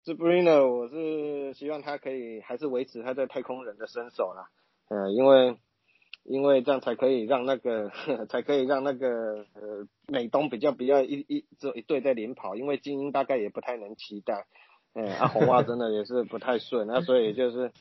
[0.05, 4.49] Springer 我是希望他可以还是维持他在太空人的身手啦，
[4.89, 5.57] 呃，因为。
[6.23, 7.91] 因为这样才可以让那个
[8.29, 14.45] 才可以让那个呃美东比较比较一一只有一队在连跑，因为精英大概也不太能期待，
[14.93, 17.73] 嗯、啊红袜真的也是不太顺，那所以就是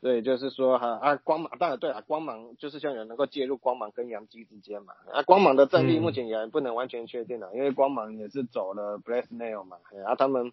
[0.00, 10.52] 所以就是说哈啊光芒当然对啊光芒就是像有能够介入光芒跟杨基之间嘛，啊光芒的战力嗯目前也不能完全确定啊，因为光芒也是走了 b l a s n a i l 嘛，哎啊他们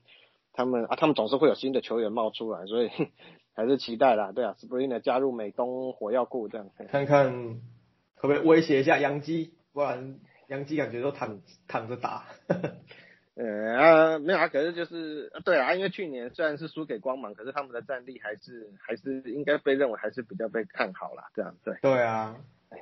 [0.54, 2.90] 他们啊他们总是会有新的球员冒出来，所以
[3.56, 6.70] 还是期待啦，对啊 Springer 加入美东火药库这样。
[6.76, 7.62] 嘿看看
[8.16, 12.26] 可不可以威胁一下杨基，不然杨基感觉都躺躺着打。
[13.38, 21.76] 呃啊，没有啊，可是就是啊对啊，因为去年虽然是输给光芒，可是他们的战力还是还是应该被认为还是比较被看好啦，这样对。
[21.82, 22.36] 对啊，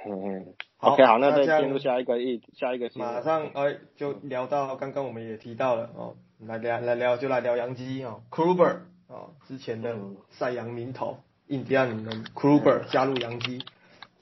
[0.07, 2.89] 嗯好，OK，好，那再进入下一个议下一个。
[2.95, 13.59] 马上哎就聊到刚刚我们也提到了哦，来聊来聊就来聊杨基哦，Kluber 哦，之前的嗯赛扬名头印第安人 Kluber 加入杨基，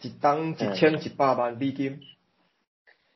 [0.01, 1.99] 一当一千一百万美金，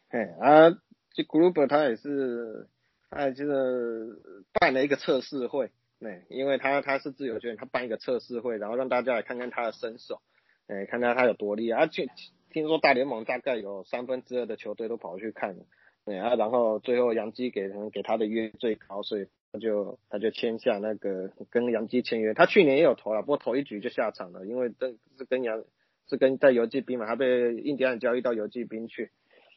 [0.10, 0.70] 嘿啊，
[1.14, 2.68] 这 Group 他也是，
[3.10, 4.20] 他就是
[4.60, 10.22] 办了一个测试会，对，因为他他是自由球员，他办一个测试会，然后让大家来看看他的身手，
[10.68, 11.80] 哎，看看他有多厉害。
[11.80, 12.08] 而且
[12.52, 15.64] 听说大联盟大概有三分之二的球队都跑去看了，
[16.06, 22.34] 对啊，然后最后杨基给他给他的约最高，所以他就他就签下那个跟杨基签约。
[22.34, 25.64] 他去年也有投了，不过头一局就下场了，因为这是跟杨
[26.10, 29.12] 是跟在游击兵嘛，他被印第安人交易到游击兵去，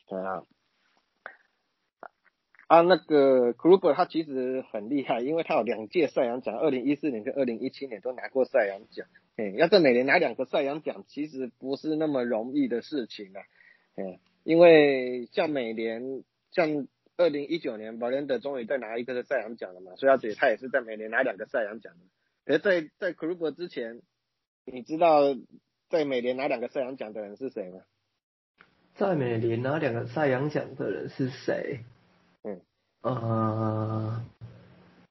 [0.08, 0.44] 对啊。
[2.70, 9.08] 啊，那个 Kluber 他其实很厉害，因为他有两届赛扬奖，二零一四年跟二零一七年都拿过赛扬奖。
[9.36, 13.42] 哎，要在每年拿两个赛扬奖，其实不是那么容易的事情啊。
[13.96, 21.98] 哎，因为像美联，像二零一九年 b a l e n d 终于再拿一个赛扬奖了嘛，所以他也他也是在每年拿两个赛扬奖的。
[22.44, 24.00] 可是在在 Kluber 之前，
[24.64, 25.34] 你知道
[25.88, 27.80] 在美联拿两个赛扬奖的人是谁吗？
[28.94, 31.80] 在美联拿两个赛扬奖的人是谁？
[33.02, 33.14] 嗯，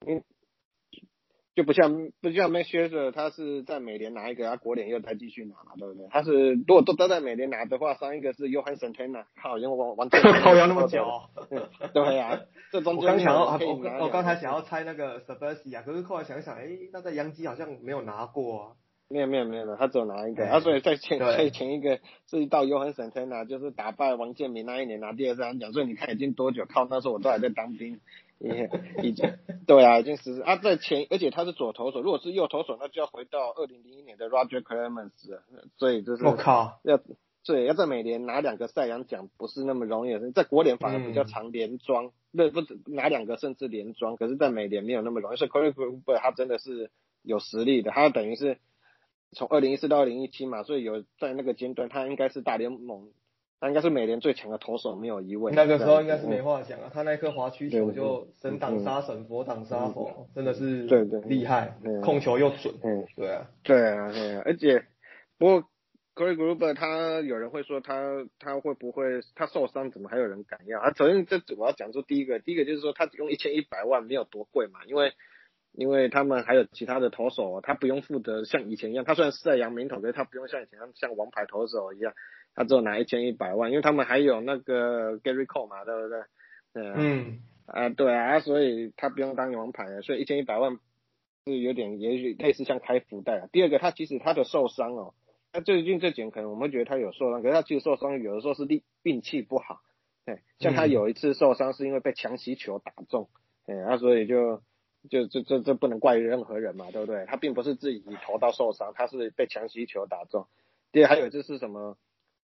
[0.06, 0.22] 呃，
[1.56, 6.06] 就不像不像 Max Scherzer，他是在美联拿一个，他国联又再继续拿嘛，对不对？
[6.10, 11.04] 他是如果都都在美联拿的话，上一个是 Johan Santana，他好像完完全靠要那么久。
[11.50, 13.58] 嗯对呀、 这中我间刚想要，
[14.04, 18.72] 我刚才想要猜那个 b a s i a 可是后来想一想，哎，那在洋基好像没有拿过啊。
[19.10, 20.50] 没有没有没有没有，他只有拿一个，哎。
[20.50, 21.34] 啊，所以在前对。
[21.34, 26.64] 所以前一个是到 Johan Santana，就是打败王建民那一年拿第二张奖，所以你看已经多久？
[26.66, 28.00] 靠，那时候我都还在当兵，
[28.38, 28.70] 也
[29.02, 29.34] 已经
[29.66, 35.42] 对啊，已经十啊，在前，而且他是左投手，如果是右投手，那就要回到二零零一年的 Roger Clemens 了，
[35.76, 37.00] 所以就是我靠，要
[37.44, 46.90] 对要在美联拿两个赛扬奖不是那么容易的，在国联反而比较嗯常连庄，不不止拿两个甚至连庄，可是在美联没有那么容易，所以 Corey Kluber 他真的是
[47.22, 48.58] 有实力的，他等于是
[49.32, 53.08] 从二零一四到二零一七嘛，所以有在那个阶段他应该是大联盟，
[53.60, 55.54] 他应该是美联最强的投手，没有疑问。
[55.54, 64.84] 那个时候应该是嗯没话讲啊，他那颗滑曲球就神挡杀神，佛挡杀佛，真的是对对厉害，控球又准，嗯，对啊，对啊，对啊，而且
[65.38, 65.64] 不过
[66.16, 70.80] Corey Gruber 他有人会说他他会不会他受伤怎么还有人敢要？
[70.80, 75.12] 啊首先这我要讲出第一个，第一个就是说他用一千一百万没有多贵嘛，因为
[75.72, 82.12] 因为他们还有其他的投手，他不用负责像以前一样，他虽然是在扬名投，可是他不用像以前像像王牌投手一样，
[82.54, 86.22] 他只有拿一千一百万，因为他们还有那个 Gary Cole 嘛，对不对？
[86.72, 90.78] 嗯，啊，对啊，所以他不用当王牌了，所以一千一百万
[91.44, 93.48] 是有点，也许类似像开福袋啊。
[93.50, 95.14] 第二个，他其实他的受伤哦，
[95.52, 99.80] 他最近这几年可能我们会觉得他有受伤，可是他其实受伤有的时候是力运气不好，
[100.24, 103.28] 对，像他嗯有一次受伤是因为被强袭球打中，
[103.66, 104.62] 哎，啊，所以就
[105.08, 107.24] 就这这这不能怪任何人嘛，对不对？
[107.26, 110.46] 他并不是自己投到受伤，他是被强袭球打中。
[110.92, 111.96] 第二，还有就是什么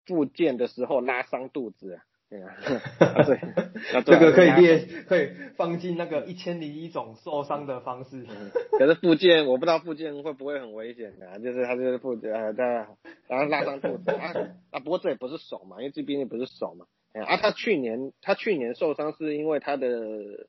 [0.07, 2.03] 复健的时候拉伤肚子啊。
[2.29, 2.57] 对啊，
[2.99, 3.39] 啊对，
[4.03, 8.27] 这个可以拉列，可以放进那个一千零一种受伤的方式。
[8.29, 12.65] 嗯可是复健，我不知道复健会不会很危险的、啊，就是他就是复健，呃，对，
[13.29, 14.35] 然后拉伤肚子啊
[14.73, 20.49] 啊，不过这也不是手嘛，因为这毕竟不是手嘛，哎啊，他去年他去年受伤是因为他的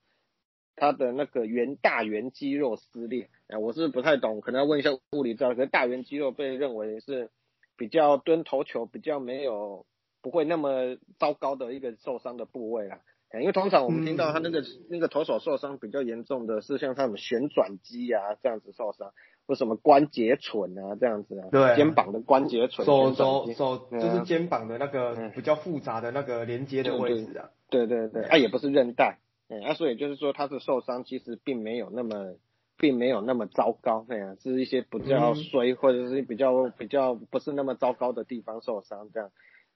[0.77, 3.27] 他的那个圆大圆肌肉撕裂。
[3.49, 5.53] 啊，我是不太懂，可能要问一下物理治疗。
[5.53, 7.29] 可是大圆肌肉被认为是
[7.75, 9.85] 比较蹲投球比较没有
[10.21, 13.01] 不会那么糟糕的一个受伤的部位啦。
[13.33, 19.11] 因为通常我们听到他那个那个投手受伤比较严重的是像他们旋转肌啊这样子受伤，
[19.45, 29.17] 或什么关节唇啊这样子啊，对，肩膀的关节唇，手手手就是肩膀的那个比较复杂的那个连接的位置啊，对对对，它也不是韧带，
[29.49, 32.35] 嗯，啊所以就是说他的受伤其实并没有那么
[32.77, 39.31] 并没有那么糟糕，那样是一些比较衰或者是比较比较不是那么糟糕的地方受伤这样，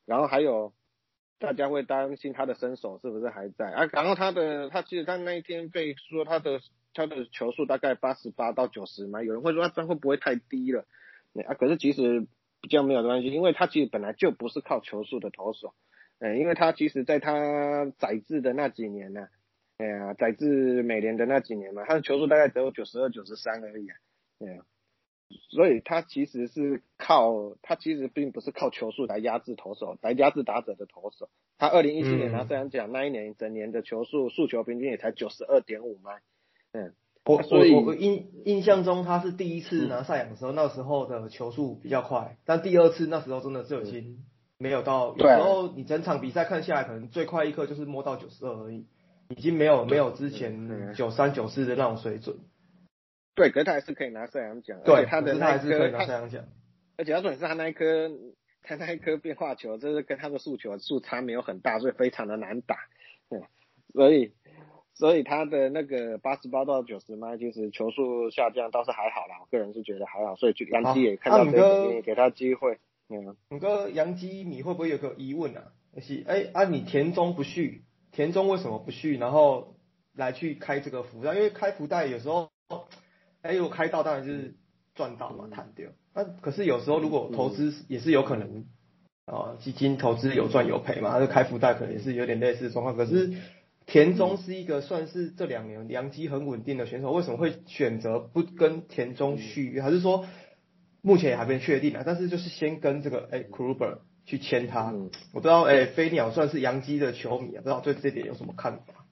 [0.06, 0.74] 然后还有。
[1.44, 3.90] 大家会担心他的身手是不是还在啊？
[3.94, 6.62] 然后他的他其实他那一天被说他的
[6.94, 10.86] 他的球速大概八十八到九十嘛，有人会说他这样会不会太低了？
[11.48, 12.28] 啊，可是其实
[12.62, 15.74] 比较没有关系，因为他其实本来就不是靠球速的投手，
[16.20, 19.28] 嗯，因为他其实在他载制的那几年呢，
[19.82, 23.88] 哎呀，宰制美联的那几年嘛，他的球速大概只有九十二、九十三而已，
[24.38, 24.66] 对啊。
[25.50, 31.30] 所以他其实是靠他其实并不是靠球速来压制投手，来压制打者的投手。
[31.58, 36.22] 他二零一七年拿这样讲，那一年整年的球速速球平均也才九十二点五迈。
[36.74, 44.26] 嗯，我我我印印象中他是第一次拿赛扬的时候，那时候的球速比较快，但第二次那时候真的是已经
[44.58, 45.16] 没有到。
[45.16, 48.86] 有时候你整场比赛看下来，可能最快一刻就是摸到九十二而已，
[49.36, 52.38] 已经没有没有之前九三九四的那种水准。
[53.34, 55.86] 对，可是他还是可以拿赛扬奖，对，他的那一颗，
[56.98, 58.12] 而且他说你是他那一颗，
[58.62, 62.76] 他那一颗变化球，就是跟他的速球速差没有很大，所以非常的难打，
[63.30, 63.42] 嗯，
[63.94, 64.34] 所以
[64.94, 75.72] 所以他的那个八十八到九十迈，其实球速下降倒是还好啦，我个人是觉得还好，所以杨基也看到这个，也给他机会，嗯，你哥杨基，你会不会有个疑问啊？
[76.02, 79.18] 是，哎，啊，你田中不续，田中为什么不续？
[79.18, 79.76] 然后
[80.16, 82.50] 来去开这个福袋，因为开福袋有时候。
[83.42, 84.54] 哎，如果开到当然就是
[84.94, 85.90] 赚到嘛，弹掉。
[86.14, 88.66] 那可是有时候如果投资也是有可能，
[89.26, 92.96] 啊，基金投资有赚有赔嘛，那开福袋可能也是有点类似的状况。
[92.96, 93.34] 可是
[93.88, 99.82] 田中是一个算是这两年良机很稳定的选手，为什么会选择不跟田中续约？
[99.82, 100.28] 还是说
[101.02, 102.04] 目前也还没确定啊？
[102.06, 104.94] 但是就是先跟这个哎 k r u b e r 去签他。
[105.34, 109.06] 我不知道哎，飞鸟算是杨基的球迷啊，不知道对这点有什么看法？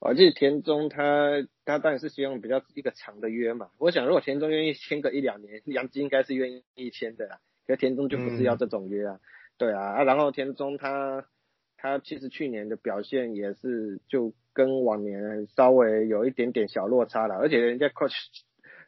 [0.00, 3.70] 我记得田中他他当然是希望比较一个长的约嘛。
[3.78, 7.38] 我想如果田中愿意签个一两年，杨基应该是愿意签的啦。
[7.66, 9.18] 可田中就不是要这种约啊，
[9.56, 9.80] 对啊。
[9.80, 11.24] 啊，然后田中他
[11.78, 18.12] 他其实去年的表现也是就跟往年稍微有一点点小落差了，而且人家 coach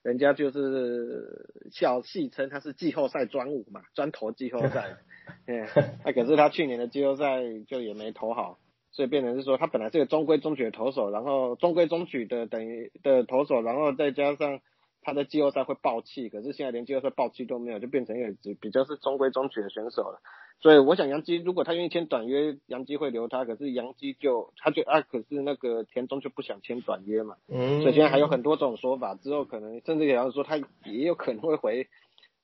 [0.07, 4.99] 人家就是笑戏称他是季后赛专武嘛，专投季后赛。
[5.49, 5.67] 嗯，
[6.05, 8.59] 那可是他去年的季后赛就也没投好。
[8.93, 14.61] 所以变成是说，他本来是个中规中矩的投手，然后中规中矩的等于的投手，然后再加上
[15.07, 20.19] 他的季后赛会爆气，可是现在连季后赛爆气都没有，就变成一个比较是中规中矩的选手了。
[20.59, 27.37] 所以我想杨基如果他愿意签短约，杨基会留他，可是杨基就他就啊，可是那个田中就不想签短约嘛。
[27.47, 27.83] 嗯。
[27.83, 31.87] 所以现在还有很多种说法，之后可能甚至也要说他也有可能会回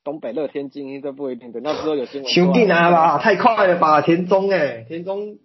[0.04, 1.50] 东北乐天精英，这不一定。
[1.50, 2.30] 等到之后有新闻。
[2.30, 5.38] 兄弟拿吧，太快了吧，田中哎，田中。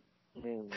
[0.44, 0.70] 嗯。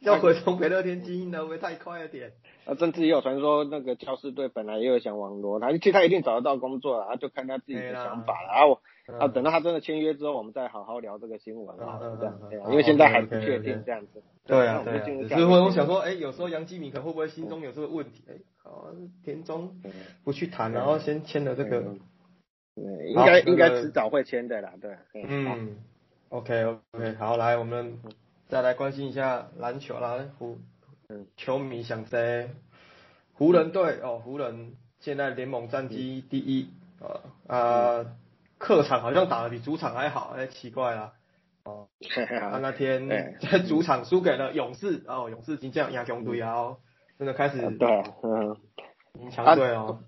[0.00, 2.32] 要回东北乐天精英的，会不会太快了点？
[2.66, 8.48] 啊，甚至也有传说，那个教师队本来也有想网罗他，其实他一定找得到工作了，就看他自己的想法了。
[8.48, 8.80] 啊，我
[9.18, 12.38] 啊，等到他真的签约之后，我们再好好聊这个新闻啊，这样，
[12.70, 14.22] 因为现在还不确定这样子。
[14.46, 15.28] 对啊，对啊。
[15.28, 18.24] 所以我想说，哎，有时候杨基米可能会不会心中有这个问题？
[18.28, 18.86] 哎，好，
[19.24, 19.76] 田中
[20.24, 21.82] 不去谈，然后先签了这个。
[22.74, 24.96] 对，应该应该迟早会签的啦，对。
[25.14, 25.76] 嗯
[26.30, 27.98] ，OK OK，好，来我们。
[28.46, 30.58] 再来关心一下篮球啦，湖
[31.08, 32.48] 嗯球迷想在
[33.34, 38.16] 湖人队哦，湖人现在联盟战绩第一啊啊，
[38.58, 41.12] 客场好像打的比主场还好，哎奇怪啦。
[41.64, 41.88] 哦，
[42.40, 43.08] 他 那天
[43.40, 46.76] 在主场输给了勇士哦，勇士已经这样压强队啊，
[47.18, 47.88] 真的开始对
[48.22, 48.56] 嗯。
[49.30, 50.00] 强队哦，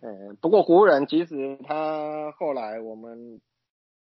[0.00, 3.40] 嗯不过湖人其实他后来我们。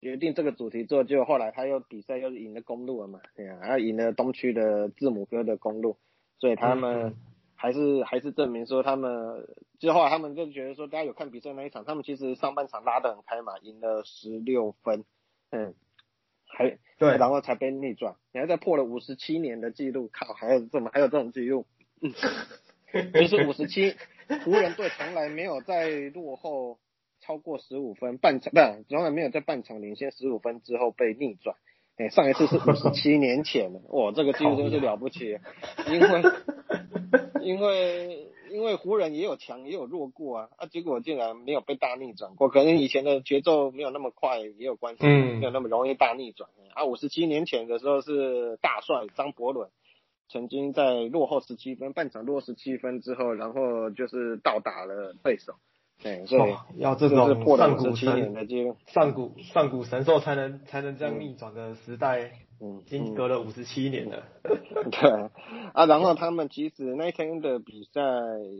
[0.04, 5.96] 决定这个主题做，就后来他又比赛又赢了公路了嘛，对啊，他赢了东区的字母哥的公路，
[6.42, 7.14] 所以他们
[7.54, 9.46] 还是还是证明说他们，
[9.78, 15.04] 之后他们就觉得说，大家有看比赛那一场，他们其实上半场拉得很开嘛，赢了十六分，
[15.52, 15.72] 嗯，
[16.48, 21.64] 还对，然后才被逆转，你还在破了五十七年的记录，靠，还有这么还有这种记录，
[22.00, 22.10] 嗯，
[23.14, 23.94] 就是五十七，
[24.44, 26.80] 湖人队从来没有在落后。
[27.24, 31.54] 超过十五分，半场不是从来没有在半场领先十五分之后被逆转。
[31.96, 35.38] 哎，上一次是五十七年前，哇，这个记录真是了不起。
[35.88, 36.22] 因为
[37.42, 46.48] 因为因为湖人也有强也有弱过啊，啊，结果竟然没有被大逆转过，可能以前的节奏没有那么快也有关系，嗯没有那么容易大逆转。
[46.74, 49.68] 啊，五十七年前的时候是大帅张伯伦
[50.28, 55.52] 曾经在落后十七分，半场落十七分之后，然后就是倒打了对手，
[56.02, 57.16] 对，所以哇，要这种
[57.56, 58.34] 上古神。
[58.86, 64.24] 上古上古神兽才能才能这样逆转的时代，嗯已经隔了五十七年了。
[64.42, 65.10] 对
[65.72, 68.00] 啊，然后他们其实那一天的比赛，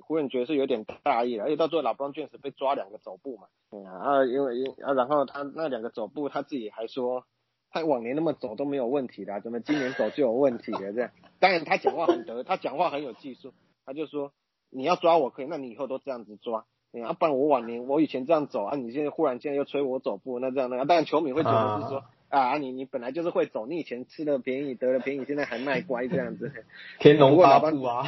[0.07, 7.25] 湖人觉得是有点大意了，而且到最后老布朗卷士被抓两个走步嘛，对啊，啊因为因啊，然后他那两个走步他自己还说，
[7.71, 11.11] 他往年那么走都没有问题的啊，怎么今年走就有问题了这样？
[11.41, 13.53] 当然他讲话很得，他讲话很有技术，
[13.85, 14.33] 他就说
[14.71, 16.65] 你要抓我可以，那你以后都这样子抓。
[16.93, 26.53] 对啊，不然我往年我以前这样走啊，你现在忽然现在又催我走步，那这样那样，当然球迷会觉得是说啊你你本来就是会走，你以前吃了便宜得了便宜，现在还卖乖这样子。
[26.99, 28.05] 天龙八部啊，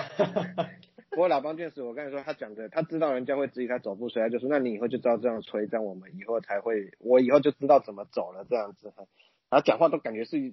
[1.11, 8.93] 不过老邦卷士，我跟你说，他讲的，他知道人家会质疑他走步，所以他就说，那你以后就知道这样催，这样我们以后才会，我以后就知道怎么走了这样子。
[9.51, 10.53] 然后讲话都感觉是，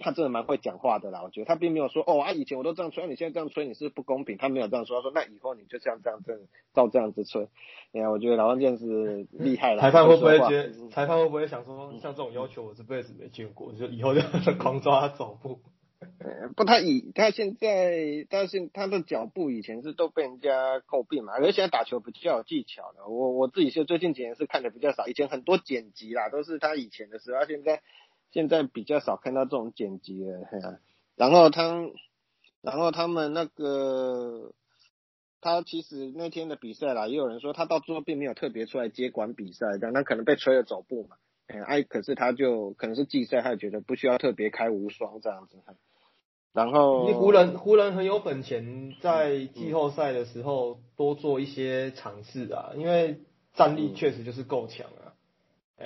[0.00, 1.22] 他真的蛮会讲话的啦。
[1.22, 6.40] 我觉得他并没有说，哦啊，以前我都这样吹，你现在这样吹你是不公平，他没有这样说，他说那以后你就像这样这样
[6.72, 7.48] 照这样子吹。
[7.92, 9.80] 哎呀，我觉得老邦卷士厉害了。
[9.80, 10.88] 裁判会不会觉得？
[10.90, 14.20] 裁判会不会想说，像这种要求我这辈子没见过，就以后就
[14.58, 15.60] 狂抓他走步？
[16.18, 23.08] 呃不，他以他现在，他现他的脚步以前是都被人家诟病嘛，而且现在打球比较有技巧的。
[23.08, 27.80] 我我自己是最近几年是看的比较少，以前很多剪辑啦，都是他以前的时候，他现在
[28.34, 30.40] 现在比较少看到这种剪辑了。
[30.50, 30.80] 嘿啊
[31.14, 31.88] 然后他，
[32.62, 34.52] 然后他们那个，
[35.40, 41.14] 他其实那天的比赛啦，也有人说他到最后并没有特别出来接管比赛，但他可能被吹了走步嘛。
[41.46, 45.58] 哎，可是他就可能是季赛，他也觉得不需要特别开无双这样子。
[46.52, 53.20] 然后因为湖人湖人很有本钱，在季后赛的时候多做一些尝试啊，因为
[53.54, 55.13] 战力确实就是够强啊。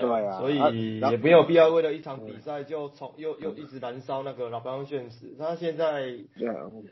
[0.06, 5.34] 哎对啊所以也没有必要为了一场比赛就从又又一直燃烧那个老邦卷士。
[5.38, 6.18] 他现在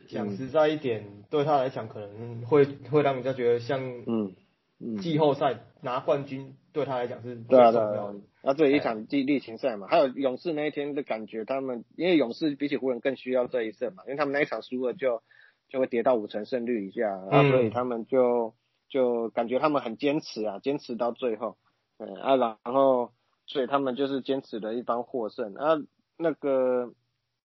[0.09, 4.35] 讲实在一点，对他来讲可能会会让人家觉得像嗯
[4.79, 7.73] 嗯，季后赛拿冠军对他来讲是最重要
[8.13, 15.23] 的。，那这一场季例行赛嘛，还有勇士那一天的感觉，他们因为勇士比起湖人更需要这一胜嘛，因为他们那一场输了就
[15.69, 18.55] 就会跌到五成胜率以下，然后所以他们就
[18.89, 21.57] 就感觉他们很坚持啊，坚持到最后，
[21.99, 23.13] 对啊，然后
[23.47, 25.77] 所以他们就是坚持了一方获胜啊，
[26.17, 26.93] 那个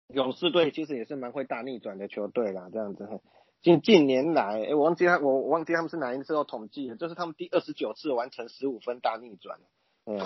[0.08, 3.08] 勇士队其实也是蛮会大逆转的球队啦，这样子。
[3.62, 9.60] 近近年来，哎，我忘记他，我我忘记他们是哪一次有统计了，这是他们第二十九次完成十五分大逆转。
[10.06, 10.20] 嗯，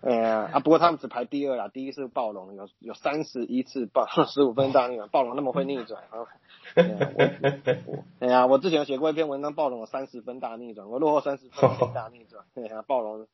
[0.00, 6.26] 哎 呀啊，不过他们只排第二啦，第一是暴龙，有有三十一次暴 十五分大逆转，暴龙那么会逆转啊！
[8.20, 13.26] 哎呀我之前有写过一篇文章，暴龙有三十分大逆转，我落后三十分大逆转， 哎呀，暴龙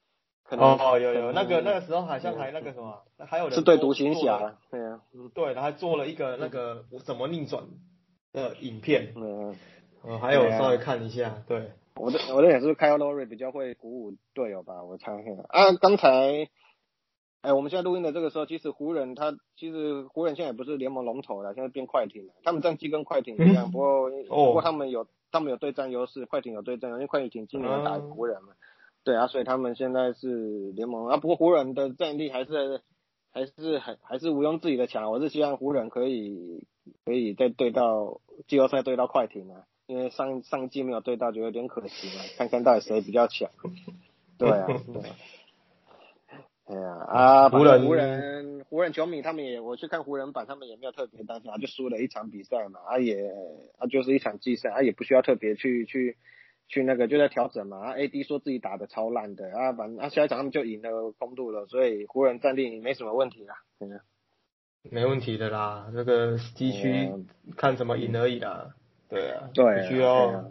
[0.42, 5.00] 可能哦，有有那个那个时候好像还那个什么，还有人是对独行侠，对呀，
[5.34, 7.62] 对，然后还做了一个那个我怎么逆转
[8.32, 9.54] 的影片，嗯。
[10.02, 15.12] 呃，还有稍微看一下，对，我的我的也是 Kyle Lowry 比较会鼓舞队友吧，我猜
[15.49, 16.49] 啊，刚才，
[17.43, 28.55] 哎，我们现在录音的这个时候，其实湖人他其实湖人现在也不是联盟龙头了，现在变快艇了，他们战绩跟快艇一样，不过不过他们有他们有对战优势，快艇有对战优势，因为快艇今年有打湖人嘛，
[29.05, 32.82] 对啊，所以他们现在是联盟啊，不过湖人的战力还是
[33.32, 36.66] 还是很还是毋庸置疑的强，我是希望湖人可以
[37.05, 39.64] 可以再对到季后赛对到快艇啊。
[39.91, 42.22] 因为上上季没有对到，就有点可惜嘛。
[42.38, 43.51] 看看到底谁比较强。
[44.38, 45.16] 对啊， 对啊。
[46.66, 53.32] 哎呀啊，湖人湖人湖人球迷他们也，我去看湖人版，他们也没有特别担心，啊，就输了一场比赛嘛，啊也
[53.78, 56.16] 啊就是一场季赛，啊也不需要特别去去
[56.68, 57.78] 去那个就在调整嘛。
[57.78, 63.57] 啊 AD 说自己打的超烂的，啊反正啊下一场他们就赢了公路了，所以湖人战力没什么问题啦。
[64.82, 67.26] 没问题的啦，这个西区嗯
[67.57, 68.76] 看怎么赢而已啦，
[69.11, 70.44] 对啊，对啊，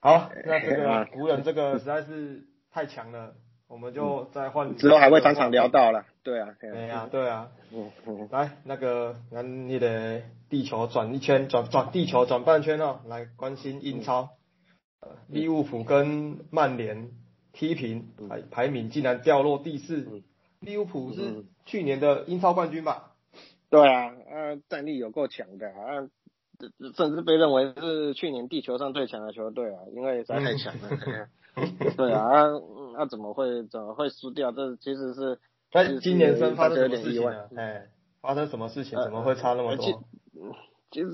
[0.00, 3.34] 好，那这个湖人这个实在是太强了，
[3.68, 5.68] 我们就再换之后还会常常聊。
[5.68, 6.04] 到了。
[6.24, 8.28] 对啊，对啊，，对啊，嗯嗯。
[8.30, 14.30] 来那个咱你的地球转一圈，转转地球转半圈哦，来关心英超，
[15.00, 17.10] 呃利物浦跟曼联
[17.52, 20.22] 踢平，排排名竟然掉落第四嗯，
[20.60, 23.12] 利物浦是嗯去年的英超冠军吧？
[23.70, 26.08] 对啊，啊，战力有够强的啊，
[26.96, 31.28] 甚至被认为是去年地球上最强的球队啊，因为实在太强了。
[31.98, 32.48] 对啊，
[32.96, 34.52] 那、怎么会怎么会输掉？
[34.52, 35.38] 这其实是
[35.72, 37.62] 那今年生发生什么有点意外事情呢？
[37.62, 37.86] 哎，
[38.22, 38.98] 发生什么事情？
[38.98, 40.02] 呃怎么会差那么多？
[40.90, 41.10] 其实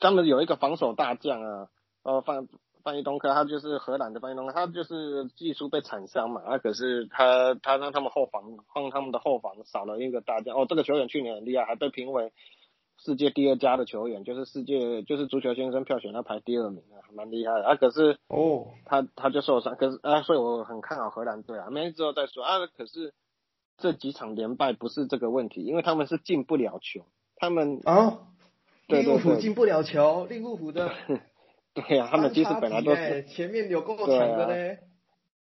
[0.00, 1.68] 他们有一个防守大将啊，
[2.02, 2.48] 呃范
[2.82, 8.42] 范伊东克，他就是荷兰的范伊东克，他就是技术被铲伤嘛，啊可是他他让他们后防
[8.74, 12.32] 让他们的后防少了一个大将，哦这个球员去年很厉害，还被评为
[12.98, 17.66] 世界第二佳的球员，就是世界就是足球先生票选他排第二名啊，蛮厉害的。
[17.66, 23.14] 啊可是哦，他他就受伤，可是啊所以我很看好荷兰队啊，明天之后再说啊可是
[23.78, 27.04] 这几场连败不是这个问题，因为他们是进不了球，
[27.36, 28.18] 他们啊，
[28.88, 30.90] 利物浦进不了球，利物浦的
[31.74, 34.78] 对呀、他们其实本来都是前面有够强的嘞，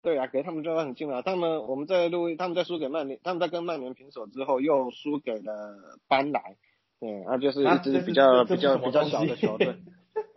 [0.01, 1.21] 对啊，给他们就很近了。
[1.21, 6.57] 他们我们在录，他们在输给曼联，他们在跟曼联平手之后，又输给了班莱，
[7.03, 9.75] 对，啊，就是一支比较、这比较比较小的球队，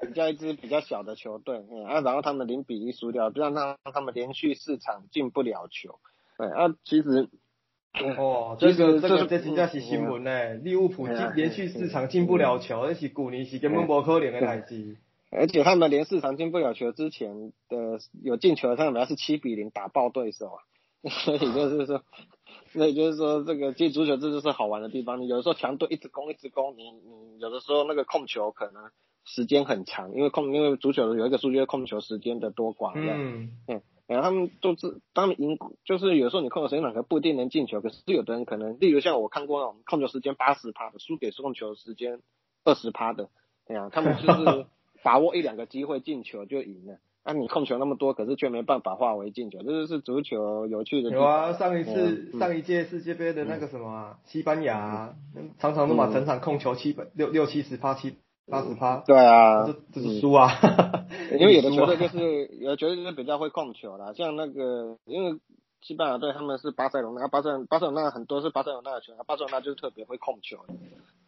[0.00, 6.00] 比较一支比较小的球队，嗯，啊，然后他们零比一输掉，这样让他们连续四场进不了球，
[6.36, 7.28] 对，啊，其实，
[8.18, 14.96] 哦，其这个这个这真正是新闻呢，利物浦进连续四场进不了球，那是去年是根本无可能的代志。
[15.30, 20.58] 而且他们连四场进不了球之前的有进球，他们还是七比零打爆对手啊，
[21.24, 22.02] 所以就是说，
[22.76, 25.20] 所以就是说这个踢足球这就是好玩的地方。
[25.20, 28.90] 你有的时候强队一直攻一直攻，你你有的时候那个控球可能
[29.24, 32.92] 时间很长，因为控因为足球有一个数据控球时间的多寡。
[32.94, 42.20] 嗯，嗯，然后他们都是他们赢，就是有时候你控球时间长，可不一定能进球，可是有的人可能，例如像我看过那种控球时间八十趴的，输给控球时间
[42.62, 43.30] 二十趴的，
[43.66, 44.66] 对呀、他们就是
[45.02, 46.98] 把握一两个机会进球就赢了。
[47.26, 51.10] 那、你控球那么多，可是却没办法化为进球，这就是足球有趣的。
[51.10, 55.14] 有啊，上一次上一届世界杯的那个什么啊，西班牙啊
[55.58, 58.14] 常常都把整场控球七百六六七十趴七
[58.48, 60.48] 八十趴，对啊，这这是输啊，
[61.36, 65.40] 因为有的 球队就是有的球队就是比较会控球啦，像那个因为
[65.80, 70.58] 西班牙队他们是巴塞罗那，巴塞巴塞罗那很多是巴塞罗那的球员，巴塞罗那就是特别会控球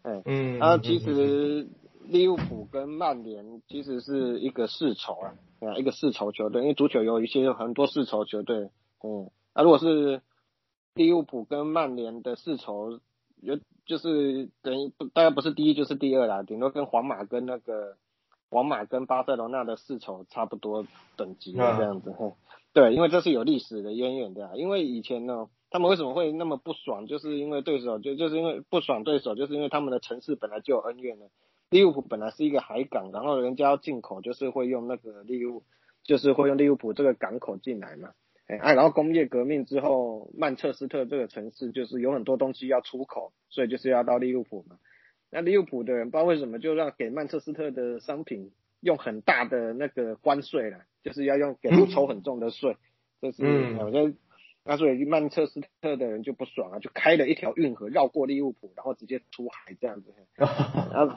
[0.05, 1.67] 嗯，啊，其实
[2.09, 8.71] 利物浦跟曼联其实是一个世仇啊，啊，一个世仇球队，因为足球有一些很多世仇球队，
[9.05, 10.23] 嗯，啊，如果是
[10.95, 12.99] 利物浦跟曼联的世仇，
[13.41, 17.97] 有就是等于不大概不是第一就是第二啦，顶多跟皇马跟那个
[18.51, 20.87] 皇马跟巴塞罗那的世仇差不多
[21.17, 22.33] 等级的这样子，嘿
[22.73, 25.49] 对，因为这是有历史的渊源的、啊，因为以前呢。
[25.71, 27.07] 他们为什么会那么不爽？
[27.07, 31.27] 就是因为对手就就是因为不爽对手，就是因为他们的城市本来就有恩怨了。
[31.71, 35.63] 利物浦本来是一个海港，然后人家要进口，就是会用那个利物，
[36.03, 38.13] 就是会用利物浦这个港口进来嘛。
[38.47, 44.79] 哎，啊，然后工业革命之后，曼彻斯特这个城市就是有很多东西要出口，所以就是要到利物浦嘛。
[45.31, 48.51] 那利物浦的人不知道为什么就让给曼彻斯特的商品
[48.81, 52.77] 用很大的那个关税了，就是要用给抽很重的税，
[53.21, 54.15] 就是嗯我觉得。
[54.65, 60.13] 那所以曼彻斯特的人就不爽啊，就开了一条运河绕过利物浦，然后直接出海这样子。
[60.37, 61.17] 然后，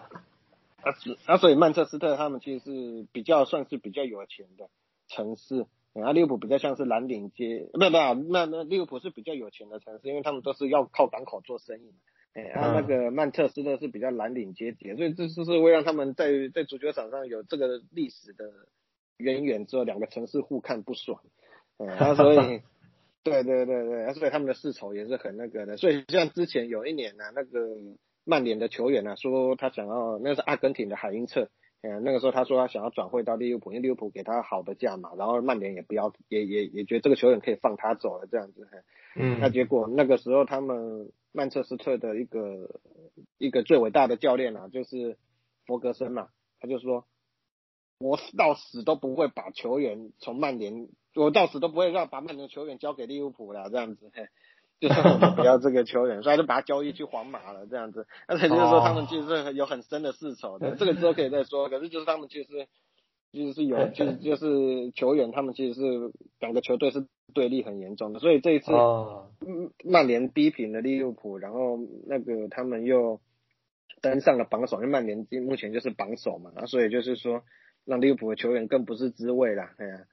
[0.81, 0.93] 啊，
[1.25, 4.69] 啊，所以曼彻斯特他们其实是比较算是比较有钱的
[5.07, 11.97] 城市，然后利物浦比较像是蓝领阶，不不，那那利物浦是比较有钱的城市，因为他们都是要靠港口做生意嘛。
[12.33, 18.45] 哎，啊，那个曼彻斯特是比较蓝领阶级，所以这就是会让他们在在足球场上有这个历史的
[19.17, 21.21] 渊源之后，两个城市互看不爽。
[21.77, 22.61] 嗯，啊，所以。
[23.23, 25.77] 对对对对，所以他们的世仇也是很那个的。
[25.77, 27.77] 所以像之前有一年呢、啊，那个
[28.31, 31.49] 曼联的球员呢、啊、说他想要，那是阿根廷的海因策，
[31.81, 38.65] 嗯，那个时候他说他想要转会到利物浦，因为利物浦给他好的价嘛，然后曼联也不要，也也也觉得这个球员可以放他走了这样子。
[39.17, 42.79] 嗯，那结果那个时候他们曼彻斯特的一个
[43.37, 45.17] 一个最伟大的教练啊，就是
[45.65, 46.29] 弗格森嘛，
[46.61, 47.05] 他就说。
[48.03, 54.23] 我到死都不会把球员从曼联，我到死都不会让把曼联球员交给利物浦了，这样子，嘿，
[54.89, 58.07] 就是我们不要这个球员，所以就把他交易去皇马了，这样子。
[58.25, 61.69] 而且就是说他们其实有很深的世仇的，这个之后可以再说。
[61.69, 62.67] 可是就是他们其实
[63.31, 68.71] 其实是有，就是就是球员他们其实是两个球队是对立很严重的，所以这一次
[69.85, 71.77] 曼联逼平了利物浦，然后
[72.07, 73.21] 那个他们又
[74.01, 77.43] 登上了榜首，因为曼联目前就是榜首嘛，所以就是说。
[77.83, 80.05] 让利物浦的球员更不是滋味啦，哎呀，啊，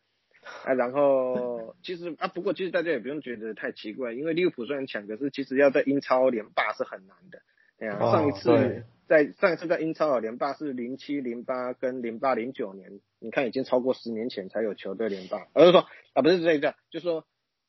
[0.77, 7.41] 然后其实啊，不过其实大家也不用觉得太奇怪，因为利物浦虽然强，可是其实要在英超连霸是很难的，
[7.79, 17.25] 对啊，哦、上一次在上一次在英超的连霸是零七零八跟零八零九年，你看已经超过十年前才有球队连霸，而是说啊不是这个，就说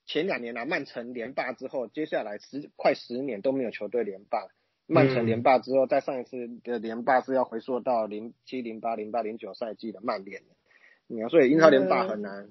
[0.05, 4.47] 前两年啊曼城连霸之后，接下来十快十年都没有球队连霸。
[4.91, 10.41] 曼城连霸之后，再上一次的连霸是要回溯到零七、零八、零八、零九赛季的曼联
[11.05, 12.49] 你看，所以英超连霸很难。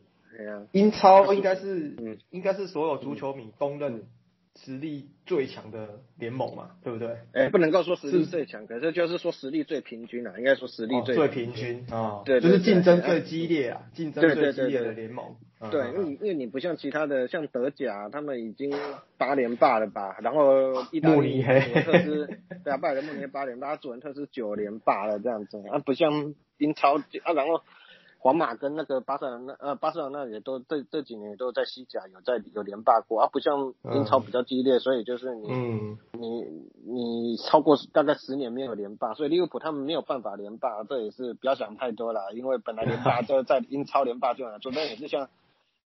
[0.72, 4.04] 英超应该是，嗯，应该是所有足球迷公认
[4.56, 7.16] 实力最强的联盟嘛，对不对？
[7.32, 15.24] 哎，不能够说实力最强，可是就是说实力最平均啊，应该说实力哦最、最平均啊，对对就是竞争最激烈啊，竞争最激烈的联盟。
[15.30, 18.72] 嗯对，因为你因为你不像其他的，像德甲，他们已经
[19.16, 20.16] 八连霸了吧？
[20.22, 21.58] 然后意大利慕尼黑。
[21.82, 22.28] 特斯，
[22.62, 27.60] 对啊，拜仁慕尼黑八连霸，祖文特斯九连霸了这样子，啊，不像英超啊，然后
[28.18, 33.20] 皇马跟那个巴塞罗那呃巴塞罗那也都这这几年也都在西甲有在有连霸过。
[33.20, 36.44] 啊，不像英超比较激烈，所以就是你、嗯，你
[36.84, 45.28] 你超过大概十年没有连霸，所以利物浦他们没有办法连霸，这也是不要想太多了，因为本来连霸 就在英超连霸就很难做，但也是像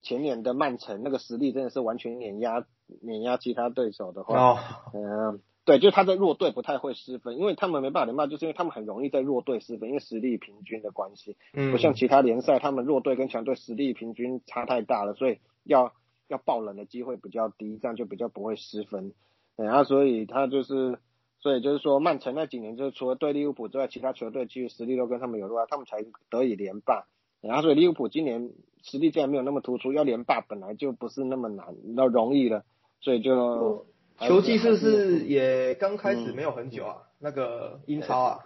[0.03, 2.65] 前年的曼城那个实力真的是完全碾压
[3.03, 4.59] 碾压其他对手的话，哦，
[4.95, 5.41] 嗯、
[5.71, 11.37] 对，就是他在弱队不太会失分，因为他们没办法连霸，就是因为他们很容易在弱队失分，因为实力平均的关系。
[11.53, 15.93] 嗯，不像其他联赛，他们弱队跟强队实力平均差太大了，所以要
[16.27, 19.13] 要爆冷的机会比较低，这样就比较不会失分。
[19.55, 20.99] 然后所以他就是，
[21.39, 25.99] 所以就是说，曼城那几年就是除了对利物浦之外，其他球队其实实力都跟他们有落差，他们才
[26.31, 27.07] 得以连霸。
[27.43, 28.51] 然后所以利物浦今年
[28.83, 32.65] 实力既然没有那么突出，要连霸本来就不是那么难，那容易了，
[33.01, 33.87] 所以就
[34.29, 36.97] 球季是不是也刚开始嗯没有很久啊？
[37.19, 38.39] 那个英超啊，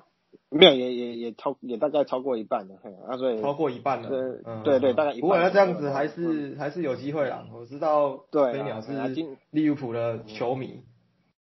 [0.50, 4.08] 没有也也也超也大概超过一半了，嘿啊所以超过一半了。
[4.08, 7.46] 对嗯对对大概一半不过那这样子还是还是有机会啦。
[7.52, 8.92] 我知道飞鸟是
[9.50, 10.82] 利物浦的球迷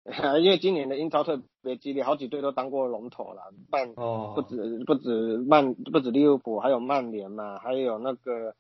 [0.41, 8.55] 因为今年的英超特别激烈，好几队都当过龙头了，曼哦，不止不止曼不止利物浦，还有曼联嘛，还有那个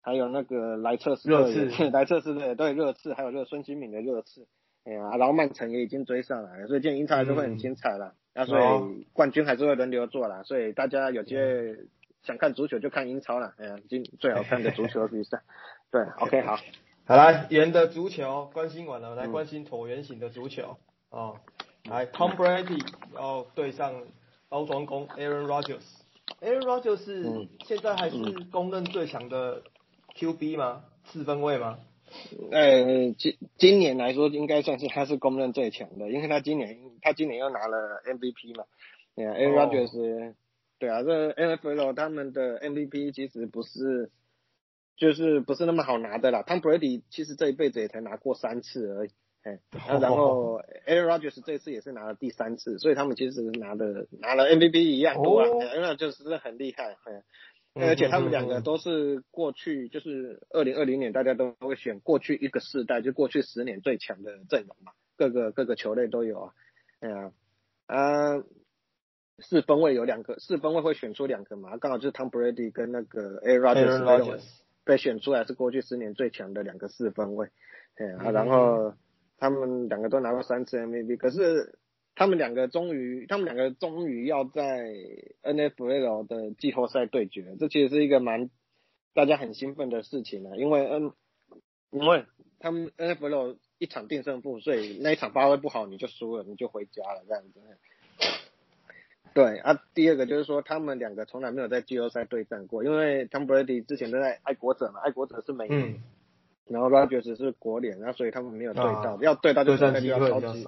[0.00, 1.46] 还有那个莱彻斯热
[1.92, 4.48] 莱彻斯特也对热刺，还有热孙兴敏的热刺，
[4.88, 8.14] 哎呀，然后曼城也已经追上来了，所以今年英超还是会很精彩啦。
[8.34, 11.76] 那、所哦以冠军还是会轮流做啦，所以大家有机会
[12.22, 15.42] 想看足球就看英超啦，哎呀，今最好看的足球比赛。
[15.90, 16.56] 对，OK 好，
[17.04, 20.78] 好来，圆的足球关心完了，来嗯关心椭圆形的足球
[21.10, 21.36] 哦。
[21.84, 22.80] 来，Tom Brady
[23.14, 23.92] 要对上
[24.48, 25.84] 包装工 Aaron Rodgers。
[26.40, 28.16] Aaron Rodgers 现在还是
[28.50, 29.62] 公认最强的
[30.14, 30.84] QB 吗？
[31.06, 31.78] 四分位吗？
[32.50, 38.64] 呃，今今年来说，应该算是他是公认最强的，因为他今年他今年又拿了 MVP 嘛。
[39.14, 40.34] 对啊，Aaron 哦 Rodgers，、
[40.78, 44.10] 对啊，这 NFL 他们的 MVP 其实不是，
[44.96, 46.44] 就是不是那么好拿的啦。
[46.46, 49.10] Tom Brady 其实这一辈子也才拿过三次而已，
[49.42, 57.12] 哎， 啊然后 Aaron Rodgers 这次也是拿了第三次，所以他们其实拿的拿了 MVP 一样多啊、哦 Aaron Rodgers 真的很厉害，哎。
[57.12, 57.24] 嗯
[57.80, 66.52] 而且他们两嗯嗯个都是过去就是二零二零年大家都会选过去一个世代，就过去十年最强的阵容嘛，各个各个球类都有啊。
[67.00, 67.32] 哎呀，
[67.86, 68.42] 啊，
[69.38, 74.42] 四分位有两个，四分位会选出两个嘛，刚好就是 Tom Brady 跟那个 Aaron Rodgers
[74.84, 77.48] 被选出来是过去十年最强的两个四分位。
[77.96, 78.94] 哎呀，嗯然后
[79.38, 81.78] 他们两个都拿过三次 MVP，可是
[82.18, 84.92] 他们两个终于，他们两个终于要在
[85.44, 88.50] NFL 的季后赛对决，这其实是一个蛮
[89.14, 91.12] 大家很兴奋的事情啊，因为嗯，
[91.92, 92.24] 因为
[92.58, 97.60] 他们 NFL 一场定胜负，所以那一场发挥不好你就输了，你就回家了这样子。
[99.32, 106.02] 对啊，第二个就是说他们两个从来没有在季后赛对战过，因为 Tom Brady 之前都在爱国者嘛，爱国者是美联，嗯，
[106.66, 110.66] 然后 Rodgers 是国联，然后所以他们没有对到，啊要对到就真的对战机就要超级。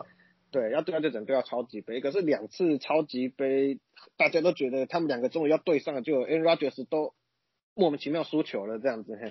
[0.51, 3.79] 对，要对到就整对要超级杯，可是两次超级杯，
[4.17, 7.15] 大家都觉得他们两个终于要对上了，就 Aaron Rodgers 都
[7.75, 9.15] 莫名其妙输球了这样子。
[9.21, 9.31] 嘿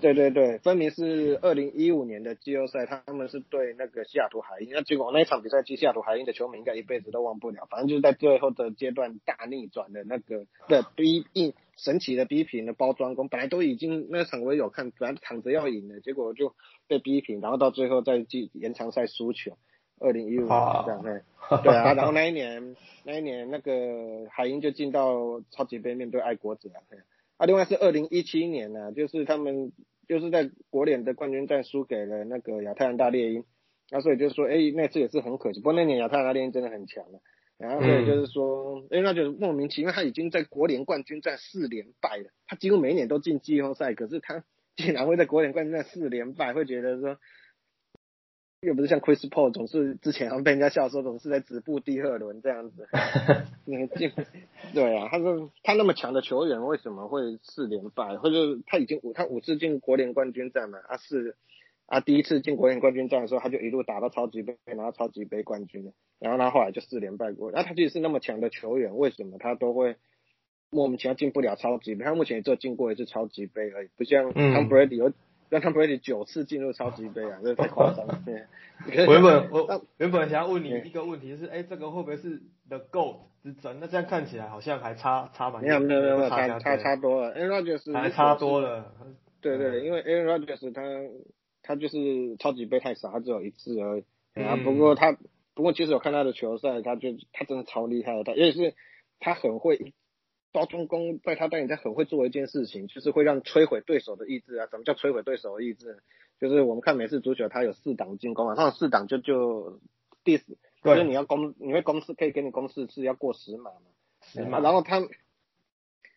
[0.00, 16.54] 对对对，分明是二零一五年的季后赛，他们是对那个西雅图海鹰，那结果那一场比赛，西雅图海鹰的球迷应该一辈子都忘不了，反正就是在最后的阶段大逆转的那个的逼一神奇的逼平的包装工，本来都已经那场我也有看，本来躺着要赢的，结果就
[16.86, 19.56] 被逼平，然后到最后在季延长赛输球。
[20.04, 20.48] 二零一五年
[20.84, 21.22] 这样，对
[21.62, 26.98] 对啊， 然后那一年，那一年那个海鹰就进到超级杯面对爱国者啊，嘿
[27.38, 29.72] 啊，另外是二零一七年呢、就是他们
[30.06, 33.44] 就是在国联的冠军战输给了那个亚特兰大猎鹰，
[33.90, 37.20] 那所以就是说，哎、那次也是很可惜，不过那年亚特兰大猎鹰真的很强了、
[37.58, 44.44] 然后所以就是说，哎、那就是莫名其妙，他已经在国联冠军战四连败了，他几乎每一年都进季后赛，可是他
[44.76, 47.18] 竟然会在国联冠军战四连败，会觉得说。
[48.64, 52.88] 又不是像 Chris Paul 总是之前好像被人家笑说总是在止步第二轮这样子，
[54.74, 58.16] 对啊，他说他那么强的球员为什么会四连败？
[58.16, 61.36] 或者他已经五他五次进国联冠军战嘛，啊是
[61.86, 69.96] 啊第一次进国联冠军战的时候他就一路打到超级杯拿到超级杯冠军了，然后他后来就四连败过，那他其实是那么强的球员，为什么他都会
[70.70, 72.04] 莫名其妙进不了超级杯？
[72.04, 75.12] 他目前也只有进过一次超级杯而已，不像嗯 Tom Brady 有
[75.48, 78.20] 让 Tom Brady 九次进入超级杯啊，这太夸张了。
[78.24, 78.46] 对，
[79.06, 83.78] 我原本我原本想要问你一个问题，就是哎，这个会不会是 The Goat 之争？
[83.80, 85.62] 那这样看起来好像还差差蛮。
[85.62, 88.92] 没有没有没有差差差多了，Aaron Rodgers 还差多了。
[89.40, 90.82] 对对，因为 Aaron Rodgers 他
[91.62, 94.04] 他就是超级杯太少，他只有一次而已。
[94.42, 95.16] 啊，不过他
[95.54, 98.74] 不过其实我看他的球赛，他就他真的超厉害的，他也是
[99.20, 99.92] 他很会。
[100.54, 104.68] 包装工在他带领下很会做一件事情，就是会让摧毁对手的意志啊。
[104.70, 106.00] 什么叫摧毁对手的意志？
[106.40, 109.80] 就是我们看每次足球，它有四档进攻啊，它有四档就就
[110.22, 113.80] 第四，就是你要攻，你会攻四，可以给你攻四次，要过十码嘛。
[114.22, 114.60] 十码。
[114.60, 115.00] 然后他，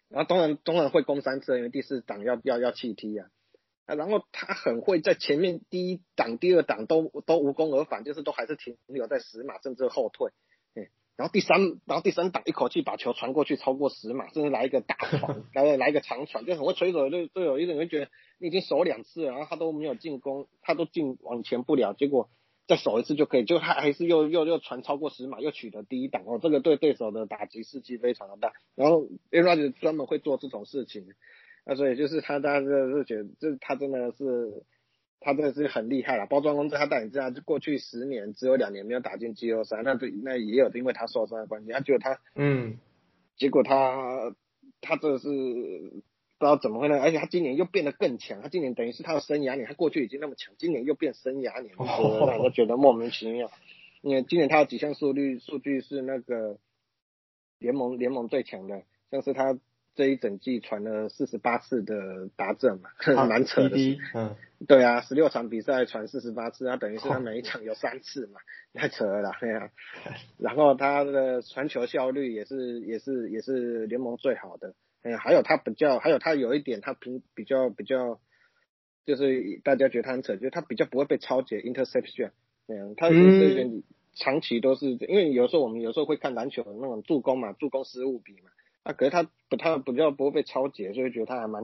[0.07, 3.29] 然后当然当然会攻三次，因为第四档要要要弃踢啊。
[3.87, 10.31] 啊，然后他很会在前面第一档、第二档都都无功而返，就是都还是停留在十码甚至后退。
[11.17, 17.57] 然后第三，然后第三档一口气把球传过去超过十码，甚至来一个大传， 来来一个长传，就很会吹走队队友。
[17.57, 22.29] 一种人觉得你已经守两次了，然后他都没有进攻，他都进往前不了，结果
[22.67, 28.53] 再守一次就可以，就他还是又又又传超过十码，又取得第一档哦，这个对对手的打击士气非常的大。
[28.75, 31.07] 然后 a r a 专门会做这种事情，
[31.65, 34.63] 那所以就是他大家就觉得，这他真的是。
[35.19, 42.77] 他真的是很厉害了，包装公司他带领之下，就过去十年只有两年没有打进季后赛，那对那也有因为他受伤的关系，他觉得他嗯，
[43.35, 44.35] 结果他
[44.79, 53.51] 他这是不知道怎么会呢，而且他今年又变得更强，他今年等于是他的生涯年，他过去已经那么强，今年又变生涯年，让人觉得莫名其妙。
[54.01, 56.59] 因为今年他有几项数据数据是那个
[57.59, 59.57] 联盟联盟最强的，像是他。
[59.97, 62.91] 这一整季传了四十八次的达阵嘛，
[63.27, 63.99] 蛮扯的。
[64.13, 64.35] 嗯，
[64.67, 68.39] 对啊，十六场比赛传四十八次，他等于是他每一场有三次嘛，
[68.75, 69.71] 太扯了， 对啊。
[70.37, 74.75] 然后他的传球效率也是也是也是联盟最好的。
[75.01, 78.19] 嗯，还有他比较，还有他有一点他平比较比较，
[79.05, 82.29] 就是大家觉得他很扯，就是他比较不会被超解 interception。
[82.67, 83.15] 嗯，他这
[83.55, 83.81] 边
[84.13, 88.51] 长期都是，因为有时候我们有时候会看篮球的那种助攻嘛，助攻失误比嘛。
[88.87, 91.61] 啊，可是他不，他不叫不会被超解，所以觉得他还蛮，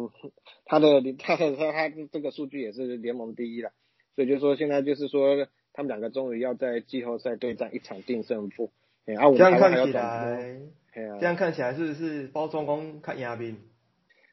[0.65, 3.71] 他的他的他他这个数据也是联盟第一了，
[4.13, 8.71] 所以就说现在就是说他们两个终于要在季后赛对战一场定胜负。
[9.05, 10.59] 这样看起来，
[10.93, 13.57] 这样看起来是不是包装工看亚兵？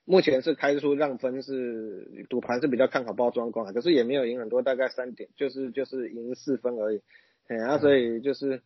[0.04, 7.02] 目前是开出让分，是赌盘是比较看好包装工啊，可是也没有赢很多，大概三点，就是就是赢四分而已。
[7.46, 8.62] 哎，啊，所以就是。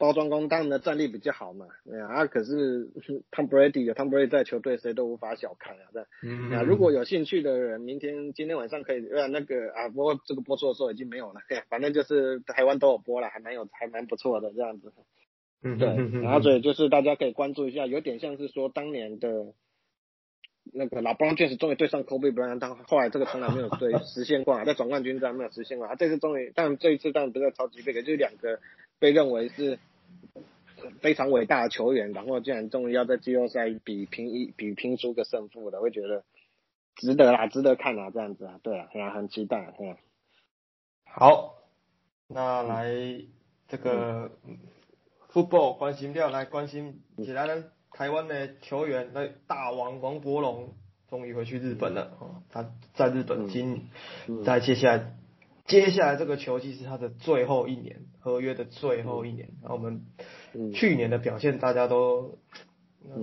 [0.00, 1.66] 包装工当然的战力比较好嘛，
[2.08, 2.88] 啊，可是
[3.30, 6.52] Tom Brady 有 Tom Brady 在球队，谁都无法小看啊，这样。
[6.52, 14.90] 啊，如果有兴趣的人，明天今天晚上可以，呃，那个啊，不过这个播出的时候已经没有了，反正就是台湾都有播了，还蛮有，还蛮不错的这样子。
[15.62, 15.88] 嗯，对，
[16.22, 19.52] 然后所以就是大家可以关注一下，有点像是说当年的
[20.72, 28.60] 那个老 Brown James 终于对上 Kobe Bryant，但后来这个从来没有对实现过，在总冠军战没有实现过，啊，这次终于，但这一次当然不是超级杯，就是两个
[28.98, 29.78] 被认为是。
[31.00, 36.24] 非常伟大的球员，然后竟然终于要在季后赛比拼一比拼出个胜负的，会觉得
[36.96, 39.96] 值得啦，值得看啊，这样子啊，对啊，很很期待，嗯。
[41.04, 41.54] 好，
[42.28, 42.92] 那来
[43.68, 44.32] 这个
[45.32, 50.74] football 关心掉，来关心起来呢，台湾的球员，那大王王柏龙
[51.08, 53.88] 终于回去日本了，哦，他在日本今
[54.44, 55.16] 在接下来
[55.66, 60.04] 接下来这个球季是他的最后一年，合约的最后一年，然后我们。
[60.74, 62.38] 去年的表现大家都，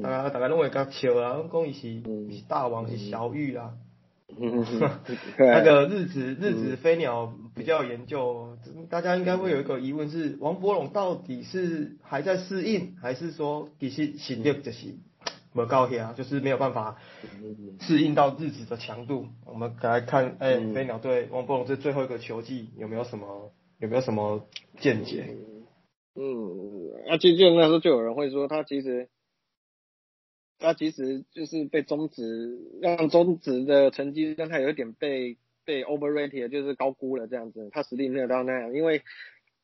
[0.02, 2.02] 大家大家认为较笑啊，讲伊是
[2.36, 3.74] 是大王是小玉啊，
[5.38, 8.58] 那个日子日子飞鸟比较研究，
[8.90, 14.96] 大家应该会有一个疑问是，王博龙到底是还在适应，还是说其实心力就是
[15.54, 16.98] 没高兴啊，就是没有办法
[17.82, 19.28] 适应到日子的强度？
[19.46, 24.46] 我们来看，哎，飞鸟对王博龙这最后一个球季有没有什么有没有什么
[24.80, 25.36] 见解？
[26.20, 29.08] 嗯，啊，其实那时候就有人会说，他其实，
[30.58, 38.74] 他其实就是被中职让中职的成绩让他有一点被被 overrated，就是高估了这样子，他实力没有到那样。
[38.74, 39.04] 因为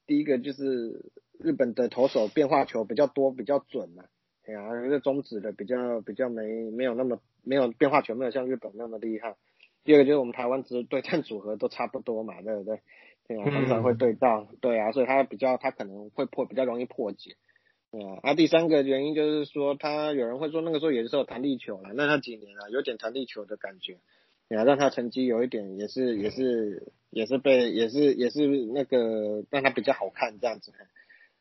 [0.05, 4.03] 第一个就是日本的投手变化球比较多，比较准嘛，
[4.45, 9.37] 哎呀，这中职的比较比较没没有那么没有变化球，没有像日本那么厉害。
[9.83, 12.81] 第二个就是我们台湾职对战组合都差不多嘛，对不对？
[13.27, 17.35] 对啊，常常会对到，对啊，所以他比较，他可能会破，比较容易破解，
[17.89, 18.19] 对啊。
[18.21, 23.97] 啊，第三个原因就是说，他有人会说那个时候也是有弹力球了，那他几年了，有点弹力球的感觉，
[24.49, 30.73] 对啊，让他成绩有一点，也是也是也是被，也是也是那个让他比较好看这样子，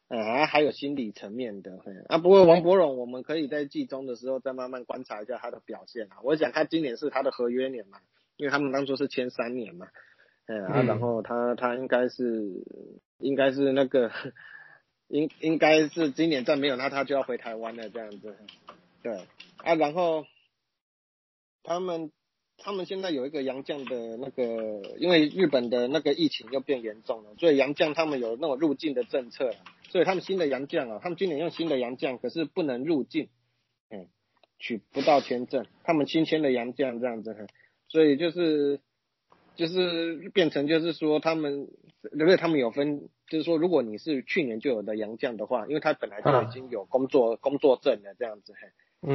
[0.07, 6.19] 啊，还有心理层面的，啊，不过王博荣，我们可以在季中的时候再慢慢观察一下他的表现啊。
[6.23, 7.99] 我想他今年是他的合约年嘛。
[8.39, 9.89] 因为他们当初是签三年嘛，
[10.61, 12.65] 哎啊，然后他他应该是
[13.19, 14.11] 应该是那个
[15.09, 18.37] 应应该是今年再没有那他就要回台湾了这样子，
[19.03, 19.13] 对
[19.59, 20.27] 啊，然后
[21.63, 22.11] 他们。
[22.65, 29.51] 他们现在有一个洋将的那个，因为日本的那个疫情又变严重了，所以洋将他们有那种入境的政策，
[29.89, 33.31] 所以他们新的洋将啊，他们今年用新的洋将，可是不能入境，
[33.91, 34.07] 嗯，
[34.61, 37.49] 取不到签证，他们新签的洋将这样子，
[37.89, 38.79] 所以就是
[39.57, 41.69] 就是变成就是说他们，
[42.13, 48.53] 因为他们有分，就是说如果你是去年就有的洋将的话，因为他本来就已经有工作工作证了这样子，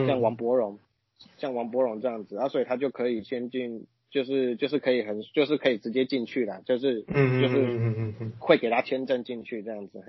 [0.05, 0.79] 像王博荣。
[1.39, 9.99] 像王博荣这样子啊，所以他就可以先进，就是就是可以很就是可以直接进去了，就是就是会给他签证进去这样子。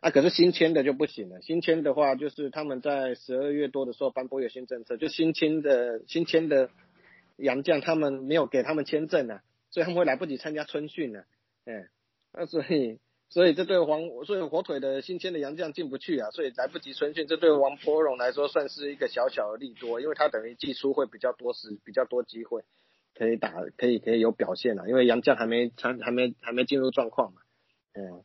[0.00, 6.70] 啊，可是新签的就不行了，新签的话就是他们在十二月多的时候颁布一个新政策，就新签的新签的
[7.36, 9.42] 洋将他们没有给他们签证啊，
[9.76, 11.26] 所以他们会来不及参加春训了，
[11.66, 11.86] 嗯，
[12.32, 12.98] 那所以。
[13.28, 22.62] 所以这对黄，所以火腿的新签的洋将进不去啊，所以来不及春训，这对王柏荣来说算是一个小小的利多，因为他等于技术会比较多时，比较多机会
[23.16, 27.40] 可以打，可以可以有表现啊，因为洋将还没还还没还没进入状况嘛。
[27.94, 28.22] 嗯，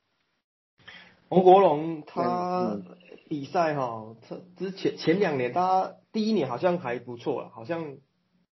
[1.29, 2.79] 王国荣他
[3.27, 7.97] 比赛哈，他之前前两年他第一年好像还不错了，好像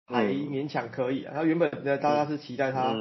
[0.09, 1.33] 还勉强可以啊。
[1.35, 2.95] 他原本大家是期待他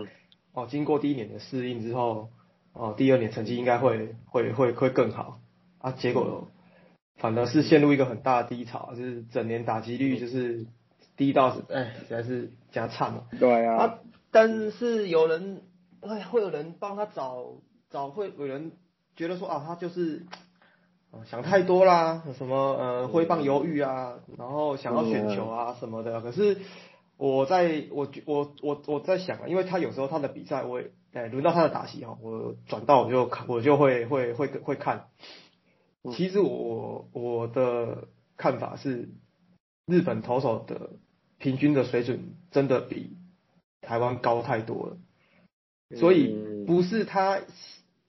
[0.53, 2.29] 哦，经过第一年的适应之后。
[2.75, 5.41] 哦，第二年成绩应该会会会会更好
[5.79, 6.49] 啊，结果
[7.17, 10.65] 反而是陷入一个很大的低潮，就是整年打击率就是
[11.17, 13.25] 低到哎，实在是加差嘛。
[13.41, 13.99] 对啊。
[14.31, 15.63] 但是有人
[16.03, 17.47] 哎，会有人帮他找
[17.91, 18.71] 找，会有人
[19.17, 20.25] 觉得说啊，他就是
[21.25, 26.21] 想太多啦，什么呃挥棒犹豫啊，然后想要选球啊什么的。
[26.21, 26.59] 可是
[27.19, 30.91] 我在我我我我在想啊，因为他有时候他的比赛我也。
[31.11, 35.07] 哎，轮到他的打席哈，我转到我就看，我就会会会会看。
[36.13, 39.09] 其实我我的看法是，
[39.87, 40.91] 日本投手的
[41.39, 43.17] 平均的水准真的比
[43.81, 44.99] 台湾高太多了。
[45.97, 47.41] 所以不是他，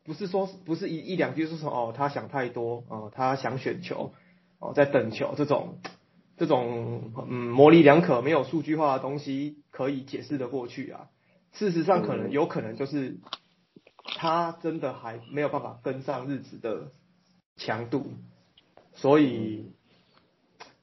[0.03, 4.11] 不是说不是一一两句是说哦，他想太多哦，他想选球
[4.59, 5.77] 哦，在等球这种
[6.39, 11.09] 这种嗯模棱两可、没有数据化的东西可以解释的过去啊。
[11.51, 13.17] 事实上，可能有可能就是
[14.03, 16.91] 他真的还没有办法跟上日子的
[17.57, 18.13] 强度，
[18.93, 19.73] 所以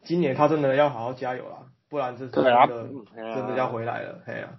[0.04, 2.90] 今年他真的要好好加油了，不然这真的
[3.34, 4.58] 真的要回来了，哎呀。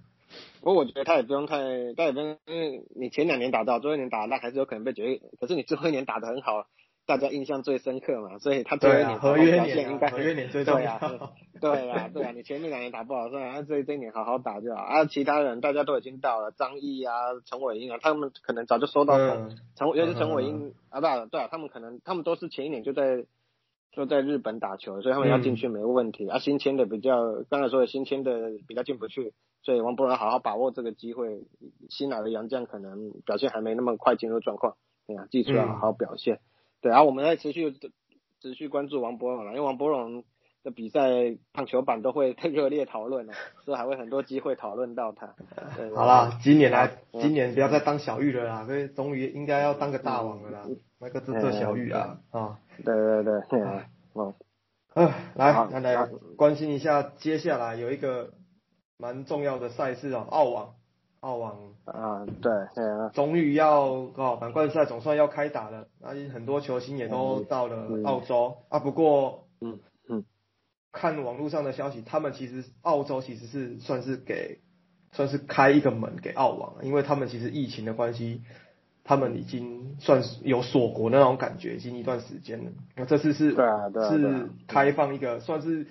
[0.62, 1.58] 不过我觉得他也不用太，
[1.96, 6.66] 他也不用，因为你前两年打到最后一年打那还是有可能被决议，可是你最后一年打得很好。
[7.08, 11.00] 大家印象最深刻嘛，所以他最后一年表现应该合约年最重要。
[11.62, 14.82] 对啊，对啊，你前面两年打不好，算了，这这一年好好打就好。
[14.82, 17.14] 啊，其他人大家都已经到了，张毅啊、
[17.46, 23.26] 陈伟英啊，他们可能早就收到陈，陈尤其是陈伟英啊，不，对啊，他们可能他们都是前一年就在
[23.94, 26.28] 就在日本打球，所以他们要进去没问题。
[26.28, 27.18] 啊，新签的比较，
[27.50, 29.34] 刚才说的新签的比较进不去，
[29.64, 31.46] 所以王博文好好把握这个机会。
[31.90, 34.76] 新来的杨将可能表现还没那么快进入状况，
[35.08, 36.42] 对啊，技术要好好表现。
[36.82, 37.74] 对啊，我们在持续
[38.40, 40.24] 持续关注王博荣了，因为王博荣
[40.64, 41.10] 的比赛
[41.52, 43.34] 棒球版都会 热烈讨论了，
[43.66, 45.34] 所以还会很多机会讨论到他。
[45.96, 50.66] 好啦，今年来，今年不要再当小玉了啦，所以终于应该要当个大王了啦，
[51.00, 52.60] 那个是做小玉啊啊。
[52.86, 54.36] 对对对，嗯，哦，
[54.94, 58.34] 嗯， 来，来来关心一下，接下来有一个
[58.98, 60.76] 蛮重要的赛事啊，澳网。
[61.28, 62.54] 澳网啊，对，
[63.14, 63.82] 终于要
[64.16, 68.80] 哦，满贯赛总算要开打了，那很多球星也都到了澳洲啊。
[68.80, 70.24] 不过，嗯嗯，
[70.94, 74.60] 看网络上的消息，他们其实澳洲其实是算是给，
[75.12, 78.44] 算是开一个门给澳网，因为他们其实疫情的关系，
[79.04, 82.72] 他们已经算是有锁国那种感觉，已经一段时间了。
[82.96, 85.88] 那这次是，对啊，对是开放一个算是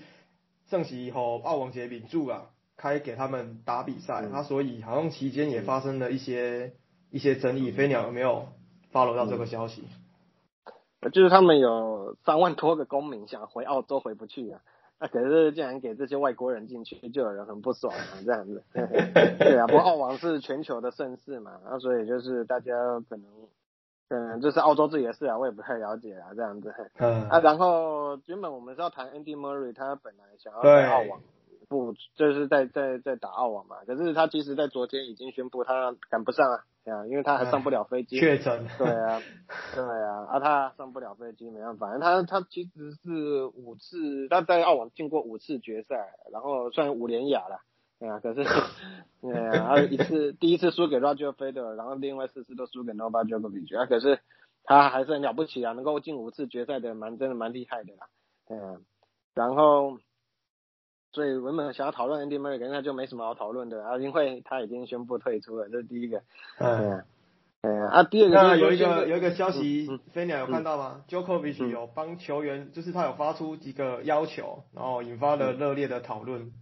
[0.71, 2.47] 盛席以后澳网节名著啊。
[2.77, 6.73] 开给他们打比赛，他所以好像期间也发生了一些
[7.11, 7.71] 一些争议。
[7.71, 8.49] 飞鸟有没有
[8.93, 9.85] follow 到这个消息？
[11.13, 14.61] 就是他们有三万多个公民想回澳洲回不去啊，
[14.99, 18.65] 那可是竟然给这些外国人进去，就有人很不爽啊，这样子。
[18.75, 22.73] 对啊，不过澳网是全球的盛事嘛，那所以就是大家
[23.09, 23.25] 可能，
[24.09, 26.75] 嗯，这是澳洲自己的事啊，我也不太了解啊，这样子。
[26.99, 27.29] 嗯。
[27.29, 31.21] 啊，然后原本我们是要谈 Andy Murray，他本来想要在澳网。
[31.69, 33.77] 不，就是在在在打澳网嘛。
[33.87, 38.19] 可是他其实，在昨天已经宣布他赶不上啊，啊，因为他还上不了飞机。
[38.19, 38.67] 确诊。
[38.79, 39.21] 对啊，
[39.75, 41.99] 对啊，啊，他上不了飞机，没办法。
[41.99, 47.61] 他他其实是五次，他在澳网进过五次决赛，然后算五连亚了。
[47.99, 48.45] 对啊，可是，
[49.23, 54.21] 对啊，他一次第一次输给 Roger Federer，然后另外四次都输给 Novak Djokovic，啊，可是
[54.65, 58.07] 他还是很了不起啊，能够进五次决赛的，蛮真的蛮厉害的啦，
[58.51, 58.85] 嗯，
[59.35, 59.99] 然后，
[61.17, 66.21] 所以原本想要讨论 Andy Murray，那就没什么好讨论的啊，因为他已经宣布退出了，这是第一个，
[66.59, 67.03] 嗯。
[67.63, 76.53] 嗯啊，第二个那有一个有一个消息，飞鸟有看到吗？Djokovic 有帮球员，就是他有发出几个要求，然后引发了热烈的讨论。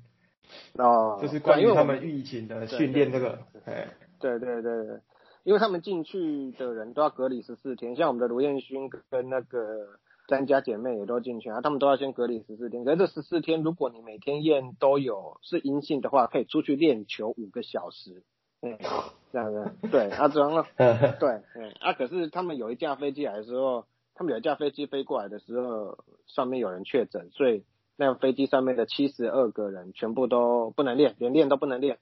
[0.78, 3.88] 哦， 就是关于他们疫情的训练这个，哎，
[4.20, 5.00] 对对对对，
[5.42, 12.85] 因为他们进去的人都要隔离十四天，像我们的卢彦勋跟那个詹家姐妹也都进去啊，他们都要先隔离十四天。
[12.85, 18.22] 可是这十四天，如果你每天验都有是阴性的话，可以出去练球五个小时。
[18.62, 18.79] 嗯，
[19.31, 27.64] 这样子，对，啊，这样了，对，嗯，啊，可是他们有一架飞机来的时候，他们有一架飞机飞过来的时候，上面有人确诊，所以
[27.97, 31.99] 那飞机上面的七十二个人全部都不能练，连练都不能练。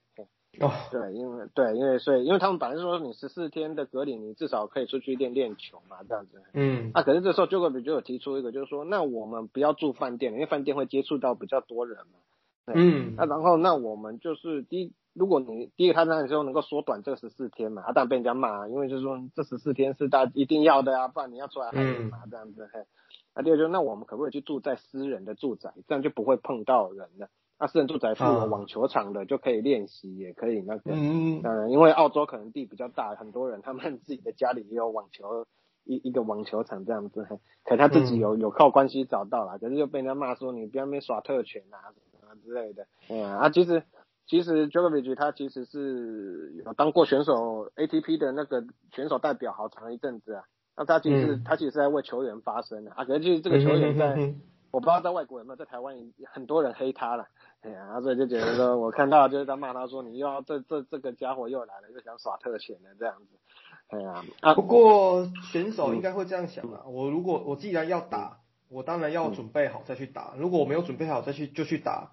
[0.59, 6.41] 哦，对，因为对，因为所以，因为他们本来说你十四天的隔离，你至少可以出去练练球嘛，这样子。
[6.53, 12.73] 嗯，啊，可是这时候 j o k 就有提出一个，就是说，那我们不要住饭店，因为饭店会接触到比较多人嘛。
[12.73, 14.93] 嗯，那然后那我们就是第一。
[15.13, 22.79] 如果你第一个他那时候能够缩短这十四天嘛，啊，当然被人家骂，因为就是说这十四天是大家一定要的啊，不然你要出来害人嘛，这样子嘿。
[23.33, 27.29] 啊，第二就那我们可不可以去住在私人的住宅，这样就不会碰到人了。
[27.63, 35.45] 那私人住宅附有网球场的就可以练习，也可以那个，嗯嗯，因为澳洲可能地比较大，很多人他们自己的家里也有网球
[35.85, 37.25] 一一个网球场这样子，
[37.63, 41.79] 可他自己有有靠关系找到了，可是就被人家骂说你不要那边耍特权啊
[42.11, 43.81] 什么之类的，嗯啊，其实。
[44.25, 48.63] 其实 Djokovic 他其实是有当过选手 ATP 的那个
[48.95, 50.43] 选手代表好长一阵子啊，
[50.77, 54.33] 那他其实他其实是在为球员发声的啊，可是其实这个球员在
[54.73, 55.95] 我不知道在外国有没有在台湾
[56.25, 57.27] 很多人黑他了，
[57.61, 63.37] 哎呀，所以就觉得说我看到就是在骂他说你又要这这这个家伙又来了又想耍特权的这样子，
[63.89, 72.11] 哎呀，啊不过选手应该会这样想啊，我如果我既然要打，我当然要准备好再去打，如果我没有准备好再去就去打，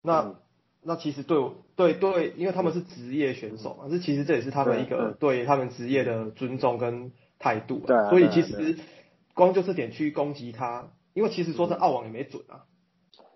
[0.00, 0.36] 那。
[0.88, 7.82] 那其实对我对对，因为他们是职业选手嘛，这其实这也是他们一个对他们职业的尊重跟态度。
[7.84, 8.78] 对，所以其实
[9.34, 12.66] 光就这点去攻击他，因为其实说这澳网也没准啊，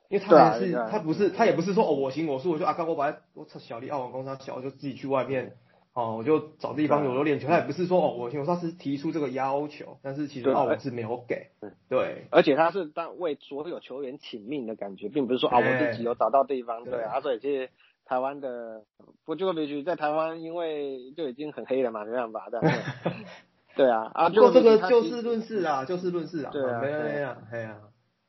[0.08, 5.56] 因为他也是他不是他也不是说哦我行我素，我就啊刚我把我小弟澳网工商小就自己去外面。
[5.92, 11.48] 哦，我就找地方有有练球，他也不是说哦，我听说他是提出这个要求，但是其实澳网是没有给，
[11.88, 17.70] 对，而且他是当为所有球员请命的感觉，并不是说啊我自己有找到地方，对，啊，所以其实
[18.04, 18.84] 台湾的
[19.24, 22.60] 不就必须在台湾，因为就已经很黑了嘛，没办法的，
[23.80, 27.78] 对啊，啊，就这个就事论事啊，就事论事啊，对啊，没有没有，哎呀，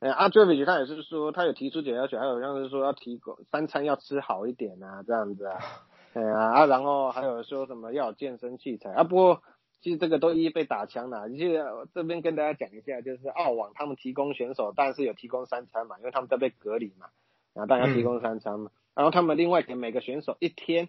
[0.00, 5.58] 哎，阿 j o v i c 他也是说，他有提出几个要求，还有像是说要提供三餐要吃好一点啊，这样子啊。
[6.14, 9.04] 对啊，啊，然后还有说什么要有健身器材啊？
[9.04, 9.42] 不过
[9.82, 11.28] 其实这个都一一被打枪了。
[11.28, 17.08] 其实这边跟大家讲一下，就是澳网他们提供选手，但是有提供三餐嘛，因为他们在被隔离嘛，
[17.52, 18.70] 然后大家提供三餐嘛。
[18.94, 20.88] 然后他们另外给每个选手一天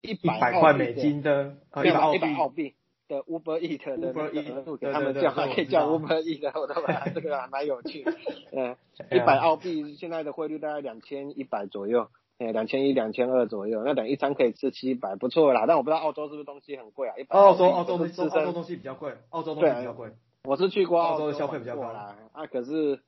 [0.00, 2.74] 一百块美金的，一百一百澳币
[3.14, 8.04] 的 Uber Eat 的那个额度给他们叫，还可以叫 Uber Eat，我都把这个还蛮有趣。
[8.52, 8.76] 嗯，
[9.10, 12.08] 一百澳币现在的汇率大概两千一百左右。
[12.36, 15.66] 哎，两千一、两千二左右，那等一餐可以吃七百，不错啦。
[15.68, 17.14] 但我不知道澳洲是不是东西很贵啊？
[17.28, 20.10] 澳洲澳洲的澳洲东西比较贵，澳洲东西比较贵。
[20.42, 22.16] 我是去过澳洲的消费比较高啦。
[22.32, 22.98] 啊，可是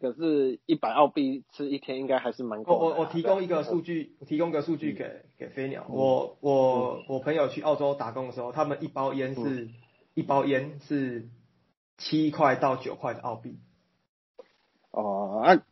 [0.00, 2.74] 可是一百澳币吃一天应该还是蛮贵。
[2.74, 5.86] 我我我提供一个数据，提供个数据给给飞鸟。
[5.88, 9.68] 我我我朋友去澳洲打工的时候，他们一包烟是
[10.14, 11.28] 一包烟是
[11.98, 13.58] 七块到九块的澳币。
[14.90, 15.62] 哦啊。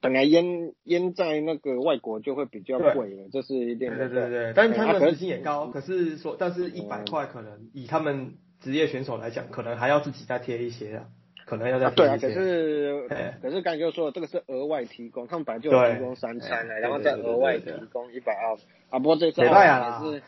[0.00, 3.96] 本来烟烟在那个外国就会比较贵了，这是一定的。
[3.96, 11.08] 对对对，但是他们时薪也高，可是说，但是一百块可能以他们职业选手来讲，可能还要自己再贴一些啊，
[11.48, 11.90] 可能要再。
[11.90, 13.08] 对啊，可是
[13.40, 18.56] 可是刚才就说这个是额外提供，他们本来就有提供三餐了，然后再额外提供一百二
[18.90, 18.98] 啊。
[18.98, 20.22] 不过这次澳网也是，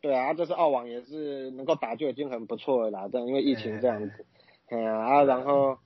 [0.00, 4.26] 对啊，这次澳网也是能够打就已经很不错了啦，这样因为疫情这样子，
[4.68, 5.78] 哎呀啊，然后。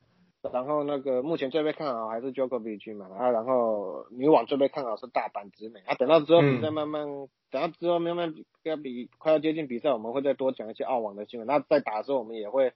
[0.53, 7.07] 然后那个目前最被看好还是 Djokovic 嘛啊，然后女网最被看好是大阪直美啊，等到之后比赛慢慢，
[7.53, 8.35] 等到之后慢慢
[8.65, 11.47] 要比快要接近比赛，我们会再多讲一些澳网的新闻。
[11.47, 12.73] 那在打的时候，我们也会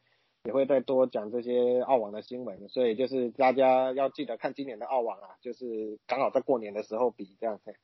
[0.46, 2.68] 也会再多讲这些澳网的新闻。
[2.68, 7.74] 所以就是大家要记得看今年的澳网啊，就是刚好在过年的时候比这样子。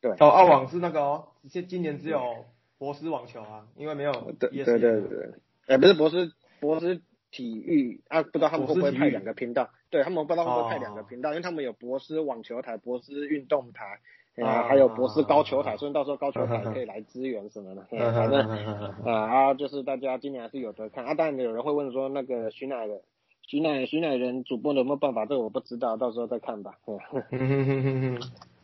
[0.00, 2.44] 对，哦，澳网是那个哦，现今年只有
[2.78, 5.30] 博斯网球啊，因为没有对对对对，
[5.66, 7.00] 哎不是博斯博斯。
[7.30, 9.68] 体育啊，不知道他们会不会派两个频道？
[9.90, 14.00] 对他们不知道会不会派两个频道，因为他们有博斯网球台、博斯运动台，
[14.44, 18.48] 啊，还有博士高球台，所以到时候高球台可以来支援什么的，反正
[19.04, 21.14] 啊啊，就是大家今年还是有的看啊。
[21.14, 23.00] 当然有人会问说，那个徐乃的
[23.42, 25.26] 徐乃徐乃人主播有没有办法？
[25.26, 26.78] 这个我不知道，到时候再看吧。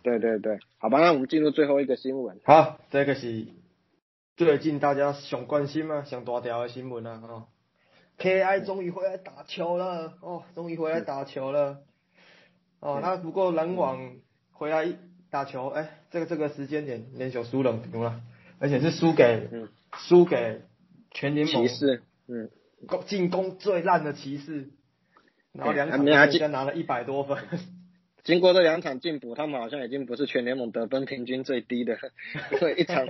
[0.03, 2.39] 对对对，好吧，那我们进入最后一个新闻。
[2.45, 3.47] 好，这个是
[4.37, 7.23] 最近大家想关心嘛、想大条的新闻啊。
[7.27, 7.45] 哦
[8.19, 11.79] ，KI 终于回来打球了，哦，终于回来打球了。
[12.81, 13.99] 哦，那不过篮网
[14.53, 14.95] 回来。
[15.35, 18.21] 打球，哎，这个这个时间点连球输了，赢了，
[18.61, 19.49] 而且是输给，
[19.99, 20.63] 输给
[21.11, 21.67] 全联盟。
[21.67, 22.49] 骑士，嗯，
[23.07, 24.69] 进攻最烂的骑士，
[25.53, 27.37] 然后两场比赛拿了一百多分。
[28.25, 31.99] 经过这两场进补，他们好像已经不是全联盟得分平均最低的，
[32.53, 33.07] 因为一场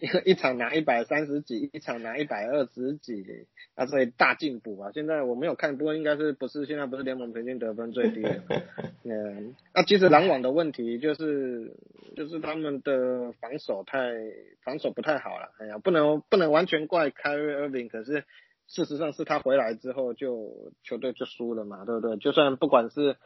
[0.00, 4.90] 因 为一场拿一百三十几，一场拿一百二十几，啊，所以大进补啊。
[4.94, 8.40] 现在我没有看，不过应该是不是现在不是联盟平均得分最低的。
[9.04, 11.76] 嗯，那其实篮网的问题就是
[12.16, 14.14] 就是他们的防守太
[14.62, 15.50] 防守不太好了。
[15.58, 18.24] 哎呀，不能不能完全怪 Kyrie Irving，可是
[18.66, 22.16] 事实上是他回来之后就球队就输了嘛，对不对？
[22.16, 23.16] 就算不管是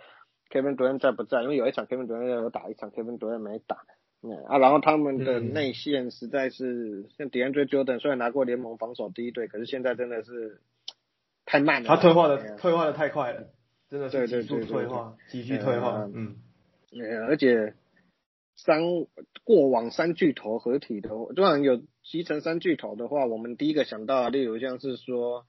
[0.50, 1.42] Kevin Durant 在不在？
[1.42, 3.78] 因为有一场 Kevin Durant 有打，一场 Kevin Durant 没打。
[4.20, 10.60] 嗯啊，然后他们的内线实在是像 DeAndre Jordan，虽然拿过联盟防守第一队，可是现在真的是
[11.44, 11.88] 太慢了。
[11.88, 13.46] 他退化的退化的太快了，
[13.88, 16.10] 真的是急速退化，急剧退化。
[16.12, 16.34] 嗯，
[17.28, 17.74] 而且
[18.56, 18.82] 三
[19.44, 25.46] 过往三巨头合体的，当然有集成三巨头的话，我们第一个想到，例如像是说，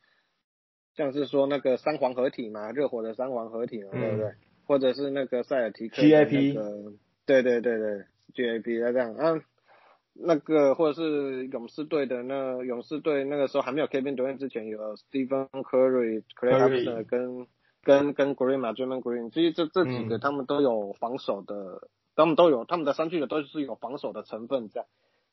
[0.95, 4.33] 像是说那个三皇合体嘛，热火的三皇合体嘛，对不对？
[4.69, 6.09] 或者是那个塞尔提克那
[6.53, 6.93] 个，
[7.25, 8.03] 对对对对
[8.35, 9.15] ，GAP 那这样。
[9.15, 9.41] 啊，
[10.13, 17.47] 那个或者是勇士队的那勇士队那个时候还没有 Kevin Durant 之前有 Stephen Curry、Clay Thompson 跟
[17.81, 24.85] 跟跟 Green 嘛，Draymond Green，其实这这几个他们都有防守的，他们都有他们的三巨头都是有防守的成分在，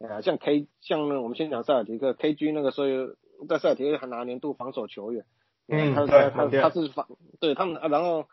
[0.08, 5.26] 啊，像 K 像我们先讲塞尔提克，KG 那个时候在塞尔提克还拿年度防守球员，
[5.68, 7.06] 嗯，他他他他是防
[7.38, 8.24] 对他们，然后。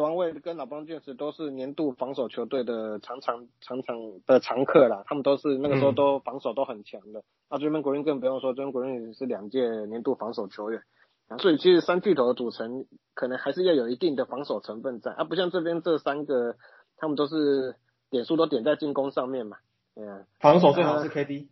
[0.00, 3.96] 王卫跟老邦爵士都是年度防守球队的常常常常
[4.26, 7.22] 的常客啦，他们都是那个时候都防守都很强的。
[7.48, 10.82] 啊，追梦国人更不用说，追梦国人是两届年度防守球员
[11.28, 16.56] 啊，所以其实三巨头的组成可能还是要有一定的防守成分在啊，不像这边这三个，
[16.96, 17.76] 他们都是
[18.10, 19.58] 点数都点在进攻上面嘛，
[19.96, 21.48] 嗯，防守最好是 KD，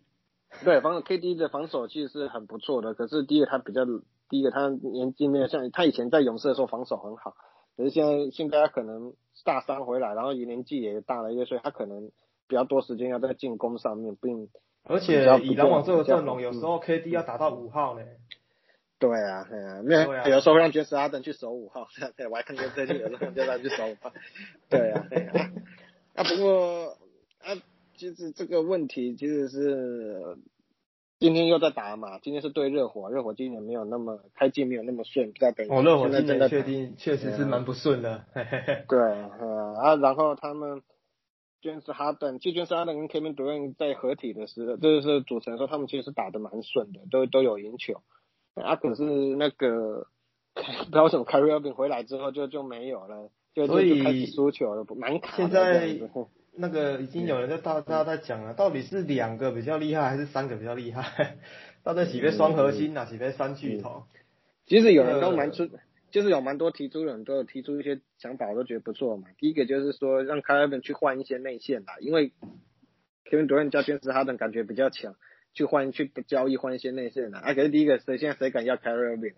[0.65, 3.85] 对，防守 KD 的防守其实是很不错的，可是第一个他比较
[4.29, 7.35] 第一个他年纪没有像他以前在勇士的时候防守很好。
[7.77, 9.13] 可是现在，现在他可能
[9.45, 12.11] 大三回来，然后年纪也大了一些，所以他可能
[12.49, 14.49] 比较多时间要在进攻上面，并
[14.85, 18.05] 而且以篮网这个阵容，有时候 KD 要打到五号呢。
[18.99, 24.11] 对啊，对啊，没有，有时候让爵士阿登去守五号，对，我还看见最近有时候叫他去守五号。
[24.71, 25.53] 对啊，对啊。
[26.15, 26.97] 啊，不过
[27.41, 27.55] 啊，
[27.97, 30.39] 其实这个问题其实是。
[31.19, 32.19] 今天又在打嘛？
[32.19, 35.67] 今天是对热火，热火今年没有那么开季没有那么顺，在等。
[35.71, 38.25] 哦，热火今年确定确实是蛮不顺的。
[38.87, 38.99] 对，
[39.81, 40.83] 啊，然后他们
[41.63, 48.03] ，James Harden，其实 James Harden 跟 Kevin Durant 在合体的时候，就是组成的时候，他们其实是打的蛮顺的，都都有赢球。
[48.55, 50.07] 啊，可是那个
[50.55, 55.99] 不知道为什么 Kyrie Irving 回来之后就就没有了，就就开始输球了，蛮卡现在。
[56.59, 61.37] 那个已经有人在大大家在讲了，到底是两个比较厉害，还是三个比较厉害？
[61.85, 64.05] 到底几杯双核心哪几杯三巨头？
[64.67, 65.69] 其实有人都蛮出，
[66.11, 69.29] 就是有蛮多提出人都有提出一些想法，我都觉得不错嘛。
[69.39, 72.33] 第一个就是说让 Kevin 去换一些内线啦，因为
[73.31, 75.15] Kevin Durant 加 James Harden 感觉比较强，
[75.53, 77.41] 去换去交易换一些内线啦。
[77.41, 79.35] 啊，可是第一个谁现在谁敢要 Kevin？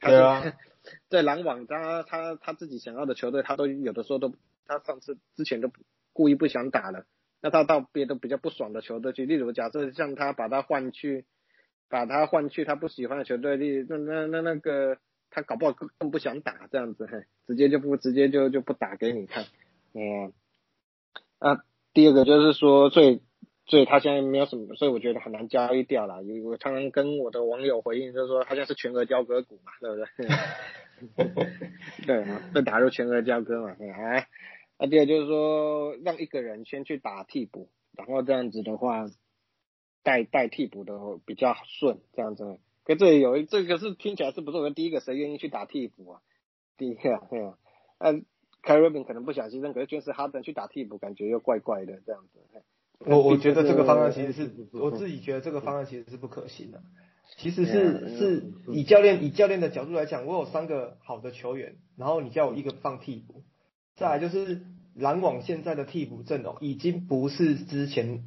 [0.00, 0.54] 对啊，
[1.10, 4.32] 在篮网他他他自己想要的球队，他都有的时候都
[4.66, 5.70] 他上次之前都。
[6.12, 7.04] 故意不想打了，
[7.40, 11.24] 那他到别的比较不爽的球队去，例如假设像他把他换去，
[11.88, 14.98] 把他换去他不喜欢的球队，例那那那那个
[15.30, 19.44] 他搞不好更更不想打这样子，嘿，直接就不直接就就不打给你看，
[19.94, 20.32] 嗯，
[21.38, 21.64] 啊，
[21.94, 23.22] 第二个就是说，所以
[23.66, 26.22] 所以他现在没有什么，所以我觉得很难交易掉了。
[26.44, 30.06] 我常常跟我的网友回应，就是说他现在是全额交割股嘛，对不对？
[32.06, 34.26] 对啊，被打入全额交割嘛，哎。
[34.80, 39.04] 啊，第二就是说，让一个人先去打替补，然后这样子的话，
[40.02, 42.58] 带带替补的比较顺，这样子。
[42.84, 44.70] 可这里有一这个是听起来是不错的。
[44.70, 46.22] 第一个谁愿意去打替补啊？
[46.78, 47.58] 第一个，对啊。
[47.98, 48.22] 呃，
[48.62, 52.40] 凯瑞宾可能不想牺牲，可是爵士哈登去打替补，感觉又怪怪的这样子。
[53.00, 56.82] 我我觉得这个方案其实是，我自己觉得这个方案其实是不可行的。
[57.36, 63.44] 其实是是以教练以教练的角度来讲，我有三个好的球员，然后你叫我一个放替补。
[64.00, 64.62] 再来就是
[64.94, 68.24] 篮网现在的替补阵容已经不是之前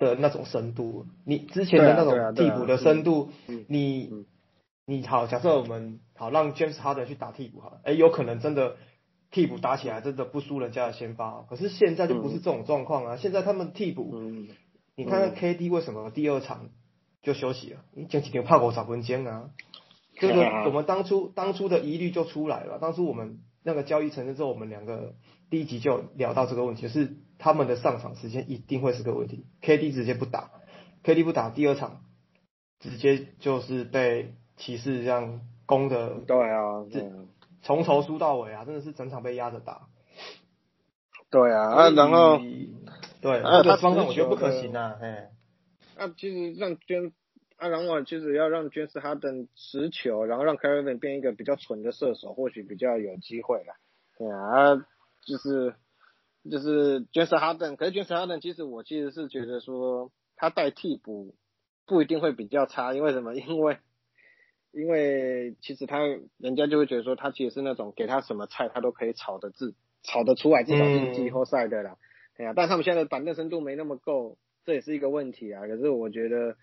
[0.00, 1.06] 的那种深度了。
[1.24, 3.30] 你之前的那种替补的深度，
[3.68, 4.26] 你
[4.84, 8.78] 你好，假设我们好让 James Harden 去打替补哈，哎，有可能真的
[9.30, 11.42] 替补打起来真的不输人家的先发。
[11.48, 14.12] 可是现在就不是这种状况啊，现在他们替补，
[14.96, 16.70] 你看看 KD 为什么第二场
[17.22, 17.80] 就休息了？
[17.94, 19.50] 你前几天怕我找分间啊？
[20.18, 22.80] 这个 我们当初当初的疑虑就出来了。
[22.80, 25.16] 当初我们那个交易成之后，我们两个
[25.50, 29.44] 第一集就聊到这个问题，就是他们的上场时间一定会是个问题。
[29.60, 30.52] KD 直接不打
[31.02, 32.02] ，KD 不打，第二场
[32.78, 36.84] 直接就是被骑士这样攻的，对啊，
[37.60, 39.88] 从头输到尾啊，真的是整场被压着打。
[41.28, 45.30] 对啊，啊，然后对这个方向我觉得不可行啊，哎，
[45.96, 47.12] 啊，其实让捐。
[47.56, 53.74] 啊，然后就是要让爵士哈登持球，然后让凯尔文变一个比较蠢的射手，或许比较有机会了。
[54.18, 54.76] 对啊，
[55.26, 55.74] 就是
[56.50, 61.34] 就是爵士哈登，可是爵士哈登其实我其实是觉得说他带替补
[61.86, 63.34] 不一定会比较差，因为什么？
[63.34, 63.78] 因为
[64.72, 66.00] 因为其实他
[66.36, 71.96] 人家就会觉得说他其实是那种给他什么菜他都可以炒的自炒得出来，至少是季后赛的啦。
[72.36, 75.66] 对啊，但他们现在的板凳深度没那么够，这也是一个问题啊。
[75.66, 76.54] 可是我觉得。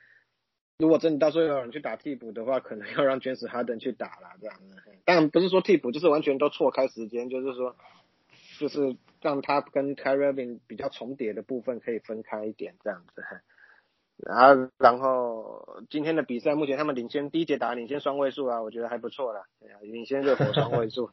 [0.80, 4.76] 如果真的到时候有人去打替补的话，可能要让詹士哈登去打了这样子。
[5.06, 7.76] 当然不是说替补就是完全都错开时间，就是说，
[8.60, 13.24] 就是让他跟 k y r i v i n 比较重叠的部分可以分开一点这样子。
[14.18, 19.46] 然后，然后今天的比赛目前他们领先第一节打领先双位数啊，我觉得还不错了。
[19.60, 21.12] 对啊，领先热火双位数。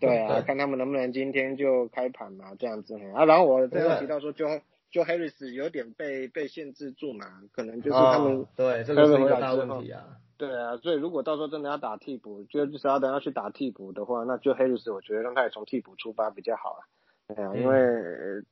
[0.00, 2.98] 对啊，看他们能不能今天就开盘嘛这样子。
[3.14, 4.46] 啊，然后我最后提到说就。
[4.90, 10.04] 就 Harris 有点被被限制住嘛，可能就是他们对这个是一个大问题啊。
[10.38, 16.80] 对啊，所以如果到时候真的要打替补，就就是要等要去打替补的话，那就 Harris 我觉得让他也从替补出发比较好啊。
[17.34, 17.76] 对啊，因为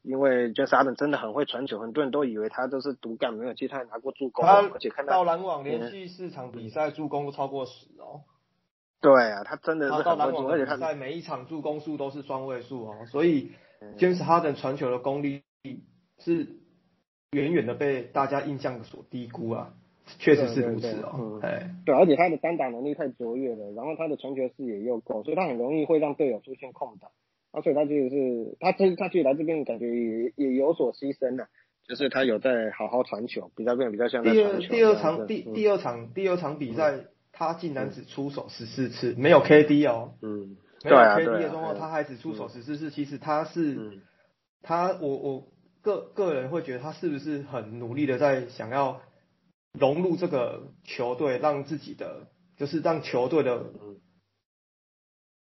[0.02, 8.22] 因为 j a s 真的很会传球，很多人都以为他都是独干，没有，其实他拿过助攻，而且看到篮网连续四场比赛助攻都超过十哦。
[9.00, 13.52] 对啊，他真的是到篮网而且他在每一场助攻数都是双位数哦，所以
[13.96, 15.42] James Harden 传球的功力。
[16.18, 16.46] 是
[17.32, 19.74] 远远的被大家印象所低估啊，
[20.18, 21.40] 确实是如此哦。
[21.42, 27.10] 哎，对，而且他的单打能力太卓越了，然后他的传球视野又够，所以他很容易会让队友出现空档。
[27.52, 31.48] 啊，所以他就是他这他其实来这边感觉也也有所牺牲了，
[31.86, 44.00] 就是他有在好好传球，比较变比较像第二第二场第第二场第二场比赛，他竟然只出手十四次，没有 KD 哦，嗯，没有 KD 的状况，他还只出手十四次，其实他是
[44.62, 45.48] 他我我。
[45.86, 49.02] 个个人会觉得他是不是很努力的在想要
[49.72, 52.26] 融入这个球队，让自己的
[52.56, 53.66] 就是让球队的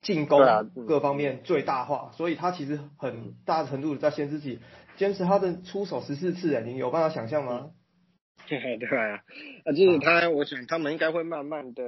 [0.04, 0.40] 进攻
[0.88, 4.60] 各方面最大化，所以他其实很大程度的在限制自己。
[4.98, 7.72] 坚持他的出手十四次，哎，你有办法想象吗？
[8.48, 9.24] 对对啊，
[9.66, 11.84] 啊，就是他，我想他们应该会慢慢的、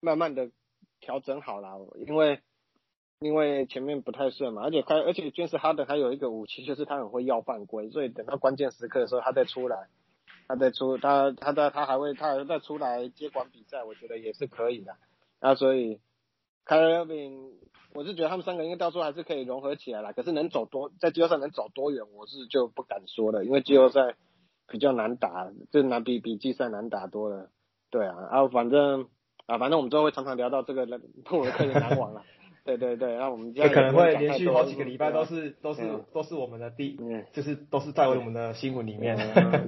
[0.00, 0.50] 慢慢的
[0.98, 1.78] 调整好了，
[2.08, 2.40] 因为。
[3.22, 9.88] 因为前面不太顺嘛，而且开，而且爵士哈登还有一个武器，就是他很会要犯规，所以等到关键时刻的时候，他再出来，
[10.48, 14.96] 他再出，他他在他还会，他还会再出来接管比赛，我觉得也是可以的。
[15.40, 16.00] 那所以
[16.64, 17.52] 凯尔宾，
[17.94, 20.12] 我是觉得他们三个应该到时候还是可以融合起来了。
[20.12, 24.16] 可是能走多，在季后赛能走多远，我是就不敢说了，因为季后赛
[24.66, 27.50] 比较难打，就难比比季赛难打多了。
[27.90, 29.08] 对啊，然后反正
[29.46, 32.24] 啊，反正我们之后会常常聊到这个人，我的客人难忘了。
[32.64, 35.82] 对对对，那我们可能会连续好几个礼拜都是都是
[36.12, 36.96] 都是我们的第，
[37.32, 39.16] 就是都是在我们的新闻里面。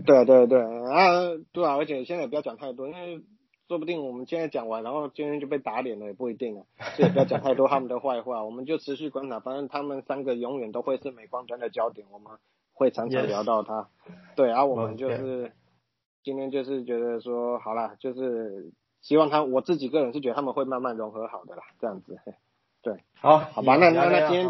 [0.07, 3.21] 对对对，啊对啊，而且现在也不要讲太多，因为
[3.66, 6.62] 说不定我们现在讲完，然后今天就被打脸了，也不一定啊。
[6.97, 12.33] 所以不要讲太多他们的坏话， 我们就持续观察，反正他们三个永远都会是美光端的焦点，我们
[12.75, 13.89] 会常常聊到他。
[14.37, 15.51] 对，然后我们就是
[16.23, 22.21] 今天就是觉得说，好了，就是希望他，我自己个人是觉得他们会慢慢融合好的啦，这样子。
[22.85, 24.47] 对，好，好吧，那那那今天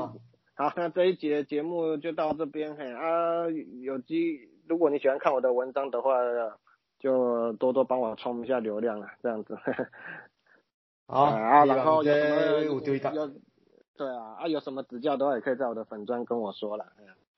[0.57, 3.49] 好，那这一节节目就到这边嘿啊，
[3.83, 6.19] 有机如果你喜欢看我的文章的话，
[6.99, 9.57] 就多多帮我冲一下流量了，这样子。
[11.07, 12.81] 好啊，然后有
[13.97, 16.85] 对啊啊有什么指教的话，也可以在我的粉砖跟我说了。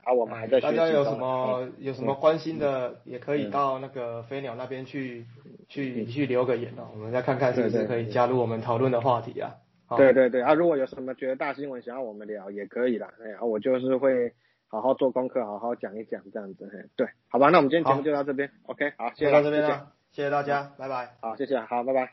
[0.05, 5.27] 啊，我们还在大家有什么有什么关心的，也可以到那个飞鸟那边去
[5.69, 9.51] 去去留个言哦，我们再看看是不是可以加入我们讨论的话题啊。
[9.97, 10.55] 对对对啊！
[10.55, 13.13] 如果有什么觉得大新闻想要我们聊，也可以啦。
[13.23, 14.33] 哎，我就是会
[14.67, 16.69] 好好做功课，好好讲一讲这样子。
[16.73, 18.51] 嘿，对，好吧，那我们今天节目就到这边。
[18.65, 21.15] OK，好，谢谢到这边了，谢谢大家，拜拜。
[21.21, 22.11] 好，谢谢，好，拜拜。